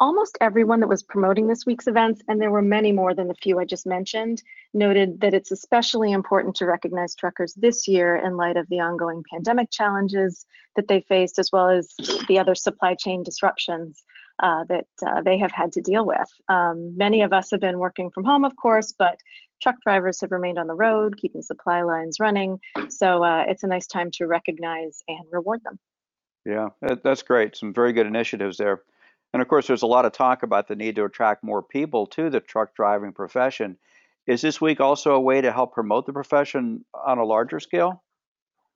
almost 0.00 0.38
everyone 0.40 0.80
that 0.80 0.88
was 0.88 1.02
promoting 1.02 1.46
this 1.46 1.66
week's 1.66 1.86
events, 1.86 2.22
and 2.26 2.40
there 2.40 2.50
were 2.50 2.62
many 2.62 2.90
more 2.90 3.14
than 3.14 3.28
the 3.28 3.34
few 3.34 3.60
I 3.60 3.66
just 3.66 3.86
mentioned, 3.86 4.42
noted 4.72 5.20
that 5.20 5.34
it's 5.34 5.52
especially 5.52 6.10
important 6.10 6.56
to 6.56 6.66
recognize 6.66 7.14
truckers 7.14 7.54
this 7.54 7.86
year 7.86 8.16
in 8.16 8.36
light 8.36 8.56
of 8.56 8.66
the 8.70 8.80
ongoing 8.80 9.22
pandemic 9.30 9.70
challenges 9.70 10.46
that 10.74 10.88
they 10.88 11.02
faced, 11.02 11.38
as 11.38 11.52
well 11.52 11.68
as 11.68 11.94
the 12.28 12.38
other 12.38 12.54
supply 12.54 12.94
chain 12.94 13.22
disruptions 13.22 14.02
uh, 14.42 14.64
that 14.64 14.86
uh, 15.06 15.20
they 15.20 15.36
have 15.36 15.52
had 15.52 15.70
to 15.72 15.82
deal 15.82 16.06
with. 16.06 16.28
Um, 16.48 16.96
many 16.96 17.20
of 17.20 17.34
us 17.34 17.50
have 17.50 17.60
been 17.60 17.78
working 17.78 18.10
from 18.10 18.24
home, 18.24 18.44
of 18.44 18.56
course, 18.56 18.94
but 18.98 19.18
truck 19.62 19.76
drivers 19.84 20.22
have 20.22 20.32
remained 20.32 20.58
on 20.58 20.66
the 20.66 20.74
road, 20.74 21.18
keeping 21.18 21.42
supply 21.42 21.82
lines 21.82 22.18
running. 22.18 22.58
So 22.88 23.22
uh, 23.22 23.44
it's 23.46 23.64
a 23.64 23.66
nice 23.66 23.86
time 23.86 24.10
to 24.12 24.26
recognize 24.26 25.02
and 25.08 25.20
reward 25.30 25.60
them. 25.62 25.78
Yeah, 26.46 26.68
that's 27.04 27.22
great. 27.22 27.54
Some 27.54 27.74
very 27.74 27.92
good 27.92 28.06
initiatives 28.06 28.56
there. 28.56 28.80
And 29.32 29.40
of 29.40 29.48
course, 29.48 29.66
there's 29.66 29.82
a 29.82 29.86
lot 29.86 30.04
of 30.04 30.12
talk 30.12 30.42
about 30.42 30.68
the 30.68 30.76
need 30.76 30.96
to 30.96 31.04
attract 31.04 31.44
more 31.44 31.62
people 31.62 32.06
to 32.08 32.30
the 32.30 32.40
truck 32.40 32.74
driving 32.74 33.12
profession. 33.12 33.76
Is 34.26 34.40
this 34.40 34.60
week 34.60 34.80
also 34.80 35.14
a 35.14 35.20
way 35.20 35.40
to 35.40 35.52
help 35.52 35.72
promote 35.72 36.06
the 36.06 36.12
profession 36.12 36.84
on 36.94 37.18
a 37.18 37.24
larger 37.24 37.60
scale? 37.60 38.02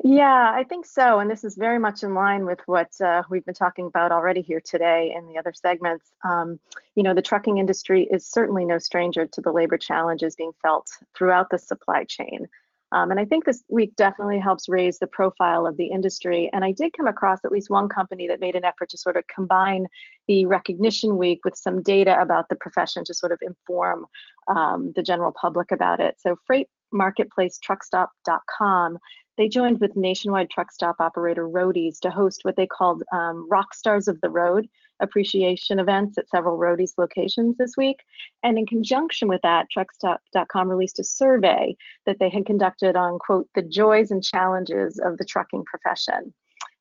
Yeah, 0.02 0.52
I 0.54 0.64
think 0.64 0.86
so. 0.86 1.20
And 1.20 1.30
this 1.30 1.44
is 1.44 1.54
very 1.56 1.78
much 1.78 2.02
in 2.02 2.14
line 2.14 2.44
with 2.44 2.58
what 2.66 2.90
uh, 3.00 3.22
we've 3.30 3.44
been 3.44 3.54
talking 3.54 3.86
about 3.86 4.10
already 4.10 4.42
here 4.42 4.60
today 4.60 5.14
in 5.16 5.26
the 5.28 5.38
other 5.38 5.52
segments. 5.54 6.10
Um, 6.24 6.58
you 6.94 7.02
know, 7.02 7.14
the 7.14 7.22
trucking 7.22 7.58
industry 7.58 8.08
is 8.10 8.26
certainly 8.26 8.64
no 8.64 8.78
stranger 8.78 9.26
to 9.26 9.40
the 9.40 9.52
labor 9.52 9.78
challenges 9.78 10.34
being 10.34 10.52
felt 10.62 10.90
throughout 11.16 11.50
the 11.50 11.58
supply 11.58 12.04
chain. 12.04 12.48
Um, 12.92 13.10
and 13.10 13.18
I 13.18 13.24
think 13.24 13.44
this 13.44 13.64
week 13.68 13.96
definitely 13.96 14.38
helps 14.38 14.68
raise 14.68 14.98
the 14.98 15.06
profile 15.08 15.66
of 15.66 15.76
the 15.76 15.86
industry. 15.86 16.48
And 16.52 16.64
I 16.64 16.72
did 16.72 16.92
come 16.96 17.08
across 17.08 17.40
at 17.44 17.50
least 17.50 17.70
one 17.70 17.88
company 17.88 18.28
that 18.28 18.40
made 18.40 18.54
an 18.54 18.64
effort 18.64 18.90
to 18.90 18.98
sort 18.98 19.16
of 19.16 19.24
combine 19.26 19.86
the 20.28 20.46
recognition 20.46 21.16
week 21.16 21.40
with 21.44 21.56
some 21.56 21.82
data 21.82 22.20
about 22.20 22.48
the 22.48 22.56
profession 22.56 23.04
to 23.04 23.14
sort 23.14 23.32
of 23.32 23.40
inform 23.42 24.06
um, 24.48 24.92
the 24.94 25.02
general 25.02 25.32
public 25.32 25.72
about 25.72 26.00
it. 26.00 26.16
So 26.20 26.36
Freight 26.46 26.68
Marketplace 26.92 27.58
Truckstop.com 27.66 28.98
they 29.36 29.48
joined 29.48 29.80
with 29.80 29.96
nationwide 29.96 30.50
truck 30.50 30.70
stop 30.70 30.96
operator 31.00 31.48
Roady's 31.48 31.98
to 32.00 32.10
host 32.10 32.40
what 32.44 32.56
they 32.56 32.66
called 32.66 33.02
um, 33.12 33.48
Rock 33.50 33.74
Stars 33.74 34.06
of 34.08 34.20
the 34.20 34.30
Road 34.30 34.68
appreciation 35.00 35.78
events 35.78 36.18
at 36.18 36.28
several 36.28 36.56
Roady's 36.56 36.94
locations 36.98 37.56
this 37.56 37.76
week. 37.76 37.98
And 38.42 38.58
in 38.58 38.66
conjunction 38.66 39.28
with 39.28 39.42
that, 39.42 39.66
truckstop.com 39.76 40.68
released 40.68 40.98
a 40.98 41.04
survey 41.04 41.76
that 42.06 42.18
they 42.18 42.28
had 42.28 42.46
conducted 42.46 42.96
on, 42.96 43.18
quote, 43.18 43.48
the 43.54 43.62
joys 43.62 44.10
and 44.10 44.22
challenges 44.22 44.98
of 44.98 45.18
the 45.18 45.24
trucking 45.24 45.64
profession. 45.64 46.32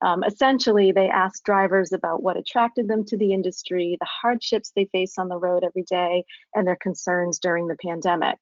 Um, 0.02 0.24
essentially, 0.24 0.92
they 0.92 1.08
asked 1.08 1.46
drivers 1.46 1.94
about 1.94 2.22
what 2.22 2.36
attracted 2.36 2.90
them 2.90 3.06
to 3.06 3.18
the 3.18 3.32
industry, 3.32 3.98
the 4.00 4.08
hardships 4.08 4.72
they 4.76 4.86
face 4.86 5.18
on 5.18 5.30
the 5.30 5.38
road 5.38 5.64
every 5.64 5.84
day, 5.84 6.26
and 6.54 6.68
their 6.68 6.76
concerns 6.76 7.40
during 7.40 7.68
the 7.68 7.78
pandemic. 7.78 8.38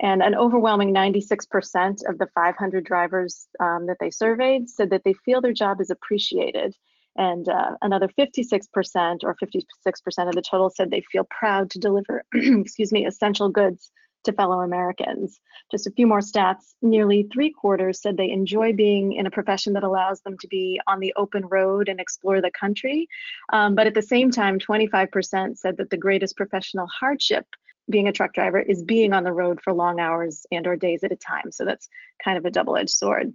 And 0.00 0.22
an 0.22 0.34
overwhelming 0.34 0.94
96% 0.94 2.08
of 2.08 2.18
the 2.18 2.28
500 2.34 2.84
drivers 2.84 3.46
um, 3.60 3.86
that 3.86 3.96
they 4.00 4.10
surveyed 4.10 4.68
said 4.68 4.90
that 4.90 5.04
they 5.04 5.12
feel 5.12 5.40
their 5.40 5.52
job 5.52 5.80
is 5.80 5.90
appreciated. 5.90 6.74
And 7.16 7.48
uh, 7.48 7.76
another 7.82 8.08
56% 8.08 9.24
or 9.24 9.34
56% 9.34 10.28
of 10.28 10.34
the 10.34 10.42
total 10.42 10.70
said 10.70 10.90
they 10.90 11.02
feel 11.12 11.26
proud 11.30 11.70
to 11.70 11.78
deliver, 11.78 12.24
excuse 12.34 12.92
me, 12.92 13.06
essential 13.06 13.48
goods 13.48 13.90
to 14.24 14.32
fellow 14.32 14.60
Americans. 14.60 15.40
Just 15.70 15.86
a 15.86 15.90
few 15.92 16.06
more 16.06 16.20
stats. 16.20 16.74
Nearly 16.82 17.28
three 17.32 17.50
quarters 17.50 18.02
said 18.02 18.16
they 18.16 18.30
enjoy 18.30 18.72
being 18.72 19.12
in 19.12 19.26
a 19.26 19.30
profession 19.30 19.72
that 19.72 19.84
allows 19.84 20.20
them 20.20 20.36
to 20.38 20.48
be 20.48 20.80
on 20.86 21.00
the 21.00 21.14
open 21.16 21.46
road 21.46 21.88
and 21.88 21.98
explore 21.98 22.40
the 22.40 22.50
country. 22.50 23.08
Um, 23.52 23.74
but 23.74 23.86
at 23.86 23.94
the 23.94 24.02
same 24.02 24.30
time, 24.30 24.58
25% 24.58 25.56
said 25.56 25.78
that 25.78 25.90
the 25.90 25.96
greatest 25.96 26.36
professional 26.36 26.86
hardship 26.86 27.46
being 27.88 28.08
a 28.08 28.12
truck 28.12 28.34
driver 28.34 28.58
is 28.58 28.82
being 28.82 29.12
on 29.12 29.24
the 29.24 29.32
road 29.32 29.60
for 29.62 29.72
long 29.72 30.00
hours 30.00 30.44
and 30.50 30.66
or 30.66 30.76
days 30.76 31.04
at 31.04 31.12
a 31.12 31.16
time. 31.16 31.52
So 31.52 31.64
that's 31.64 31.88
kind 32.22 32.36
of 32.36 32.44
a 32.44 32.50
double-edged 32.50 32.90
sword. 32.90 33.32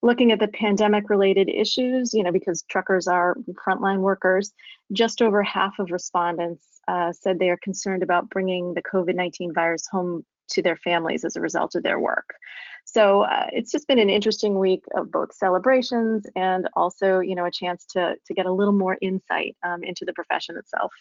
Looking 0.00 0.30
at 0.30 0.38
the 0.38 0.48
pandemic 0.48 1.10
related 1.10 1.48
issues, 1.48 2.14
you 2.14 2.22
know, 2.22 2.30
because 2.30 2.62
truckers 2.70 3.08
are 3.08 3.36
frontline 3.66 3.98
workers, 3.98 4.52
just 4.92 5.20
over 5.20 5.42
half 5.42 5.78
of 5.78 5.90
respondents 5.90 6.80
uh, 6.86 7.12
said 7.12 7.38
they 7.38 7.50
are 7.50 7.58
concerned 7.58 8.02
about 8.02 8.30
bringing 8.30 8.74
the 8.74 8.82
COVID 8.82 9.14
19 9.14 9.52
virus 9.52 9.86
home 9.90 10.24
to 10.50 10.62
their 10.62 10.76
families 10.76 11.24
as 11.24 11.36
a 11.36 11.40
result 11.40 11.74
of 11.74 11.82
their 11.82 12.00
work. 12.00 12.30
So 12.84 13.22
uh, 13.22 13.46
it's 13.52 13.70
just 13.70 13.86
been 13.86 13.98
an 13.98 14.08
interesting 14.08 14.58
week 14.58 14.82
of 14.96 15.12
both 15.12 15.34
celebrations 15.34 16.24
and 16.36 16.68
also, 16.74 17.20
you 17.20 17.34
know, 17.34 17.44
a 17.44 17.50
chance 17.50 17.84
to 17.90 18.14
to 18.24 18.34
get 18.34 18.46
a 18.46 18.52
little 18.52 18.72
more 18.72 18.96
insight 19.02 19.56
um, 19.62 19.84
into 19.84 20.04
the 20.04 20.12
profession 20.14 20.56
itself. 20.56 20.92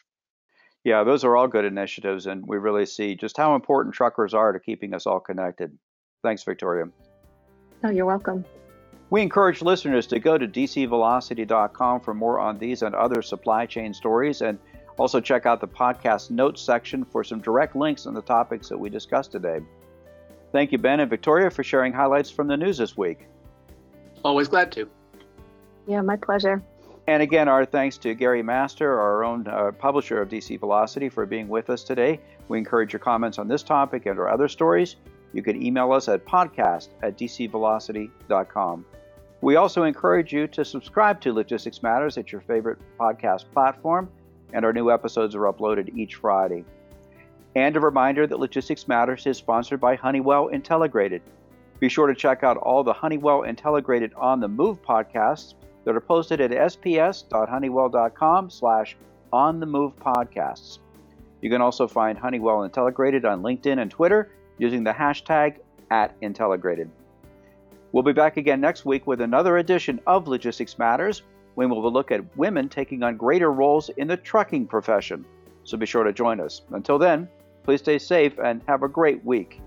Yeah, 0.84 1.04
those 1.04 1.24
are 1.24 1.36
all 1.36 1.48
good 1.48 1.66
initiatives, 1.66 2.28
and 2.28 2.46
we 2.46 2.58
really 2.58 2.86
see 2.86 3.16
just 3.16 3.38
how 3.38 3.56
important 3.56 3.96
truckers 3.96 4.34
are 4.34 4.52
to 4.52 4.60
keeping 4.60 4.94
us 4.94 5.06
all 5.06 5.20
connected. 5.20 5.78
Thanks, 6.24 6.44
Victoria. 6.44 6.86
Oh, 7.84 7.90
you're 7.90 8.06
welcome. 8.06 8.46
We 9.10 9.22
encourage 9.22 9.62
listeners 9.62 10.06
to 10.08 10.20
go 10.20 10.38
to 10.38 10.48
dcvelocity.com 10.48 12.02
for 12.02 12.14
more 12.14 12.40
on 12.40 12.58
these 12.58 12.82
and 12.82 12.94
other 12.94 13.22
supply 13.22 13.66
chain 13.66 13.94
stories, 13.94 14.42
and 14.42 14.60
also 14.98 15.22
check 15.22 15.46
out 15.46 15.62
the 15.62 15.68
podcast 15.68 16.30
notes 16.30 16.62
section 16.62 17.06
for 17.06 17.24
some 17.24 17.40
direct 17.40 17.76
links 17.76 18.06
on 18.06 18.14
the 18.14 18.22
topics 18.22 18.68
that 18.70 18.78
we 18.78 18.90
discussed 18.90 19.32
today. 19.32 19.60
Thank 20.52 20.72
you, 20.72 20.78
Ben 20.78 21.00
and 21.00 21.10
Victoria, 21.10 21.50
for 21.50 21.64
sharing 21.64 21.94
highlights 21.94 22.30
from 22.30 22.48
the 22.48 22.58
news 22.58 22.78
this 22.78 22.98
week. 22.98 23.28
Always 24.26 24.48
glad 24.48 24.72
to. 24.74 24.90
Yeah, 25.88 26.02
my 26.02 26.18
pleasure. 26.18 26.62
And 27.08 27.24
again, 27.24 27.48
our 27.48 27.66
thanks 27.66 27.98
to 28.00 28.14
Gary 28.14 28.44
Master, 28.44 29.00
our 29.00 29.24
own 29.24 29.48
uh, 29.48 29.72
publisher 29.72 30.22
of 30.22 30.28
DC 30.28 30.60
Velocity, 30.60 31.08
for 31.08 31.26
being 31.26 31.48
with 31.48 31.70
us 31.70 31.84
today. 31.84 32.20
We 32.50 32.58
encourage 32.58 32.92
your 32.92 33.00
comments 33.00 33.40
on 33.40 33.48
this 33.48 33.64
topic 33.64 34.06
and 34.06 34.20
our 34.20 34.28
other 34.28 34.50
stories. 34.50 34.98
You 35.32 35.42
can 35.42 35.62
email 35.62 35.94
us 35.94 36.10
at 36.10 36.26
podcast 36.26 36.90
at 37.04 37.18
dcvelocity.com. 37.18 38.86
We 39.42 39.56
also 39.56 39.84
encourage 39.84 40.34
you 40.34 40.48
to 40.48 40.66
subscribe 40.66 41.22
to 41.22 41.32
Logistics 41.32 41.84
Matters 41.84 42.18
at 42.18 42.32
your 42.32 42.42
favorite 42.42 42.80
podcast 43.00 43.46
platform, 43.54 44.10
and 44.54 44.66
our 44.66 44.74
new 44.74 44.92
episodes 44.92 45.36
are 45.36 45.52
uploaded 45.52 45.96
each 45.96 46.16
Friday. 46.16 46.66
And 47.56 47.76
a 47.76 47.80
reminder 47.80 48.26
that 48.26 48.40
Logistics 48.40 48.88
Matters 48.88 49.26
is 49.28 49.38
sponsored 49.38 49.80
by 49.80 49.96
Honeywell 49.96 50.48
Intelligrated. 50.48 51.22
Be 51.80 51.90
sure 51.90 52.08
to 52.08 52.16
check 52.16 52.44
out 52.44 52.58
all 52.58 52.84
the 52.84 52.94
Honeywell 52.94 53.44
Intelligrated 53.44 54.14
on 54.16 54.40
the 54.40 54.48
Move 54.48 54.82
podcasts 54.82 55.54
that 55.86 55.96
are 55.96 56.02
posted 56.02 56.42
at 56.42 56.52
sps.honeywell.com 56.52 58.50
slash 58.50 58.98
on 59.32 59.60
the 59.60 59.66
move 59.66 59.96
podcasts. 60.00 60.80
You 61.42 61.50
can 61.50 61.62
also 61.62 61.88
find 61.88 62.18
Honeywell 62.18 62.64
Intelligrated 62.64 63.24
on 63.26 63.44
LinkedIn 63.44 63.80
and 63.80 63.92
Twitter 63.92 64.32
using 64.58 64.84
the 64.84 64.92
hashtag 64.92 65.58
at 65.92 66.16
Intelligrated. 66.22 66.90
We'll 67.92 68.04
be 68.04 68.14
back 68.14 68.38
again 68.38 68.60
next 68.60 68.86
week 68.86 69.08
with 69.08 69.22
another 69.22 69.58
edition 69.58 70.02
of 70.08 70.28
Logistics 70.28 70.78
Matters 70.78 71.24
when 71.56 71.70
we'll 71.70 71.92
look 71.92 72.12
at 72.12 72.38
women 72.38 72.68
taking 72.70 73.02
on 73.02 73.18
greater 73.18 73.52
roles 73.52 73.90
in 73.90 74.08
the 74.08 74.18
trucking 74.18 74.68
profession. 74.68 75.26
So 75.64 75.78
be 75.78 75.86
sure 75.86 76.04
to 76.04 76.14
join 76.14 76.40
us. 76.40 76.62
Until 76.72 77.00
then, 77.00 77.28
please 77.64 77.80
stay 77.80 77.98
safe 77.98 78.38
and 78.40 78.62
have 78.68 78.84
a 78.84 78.88
great 78.88 79.24
week. 79.26 79.62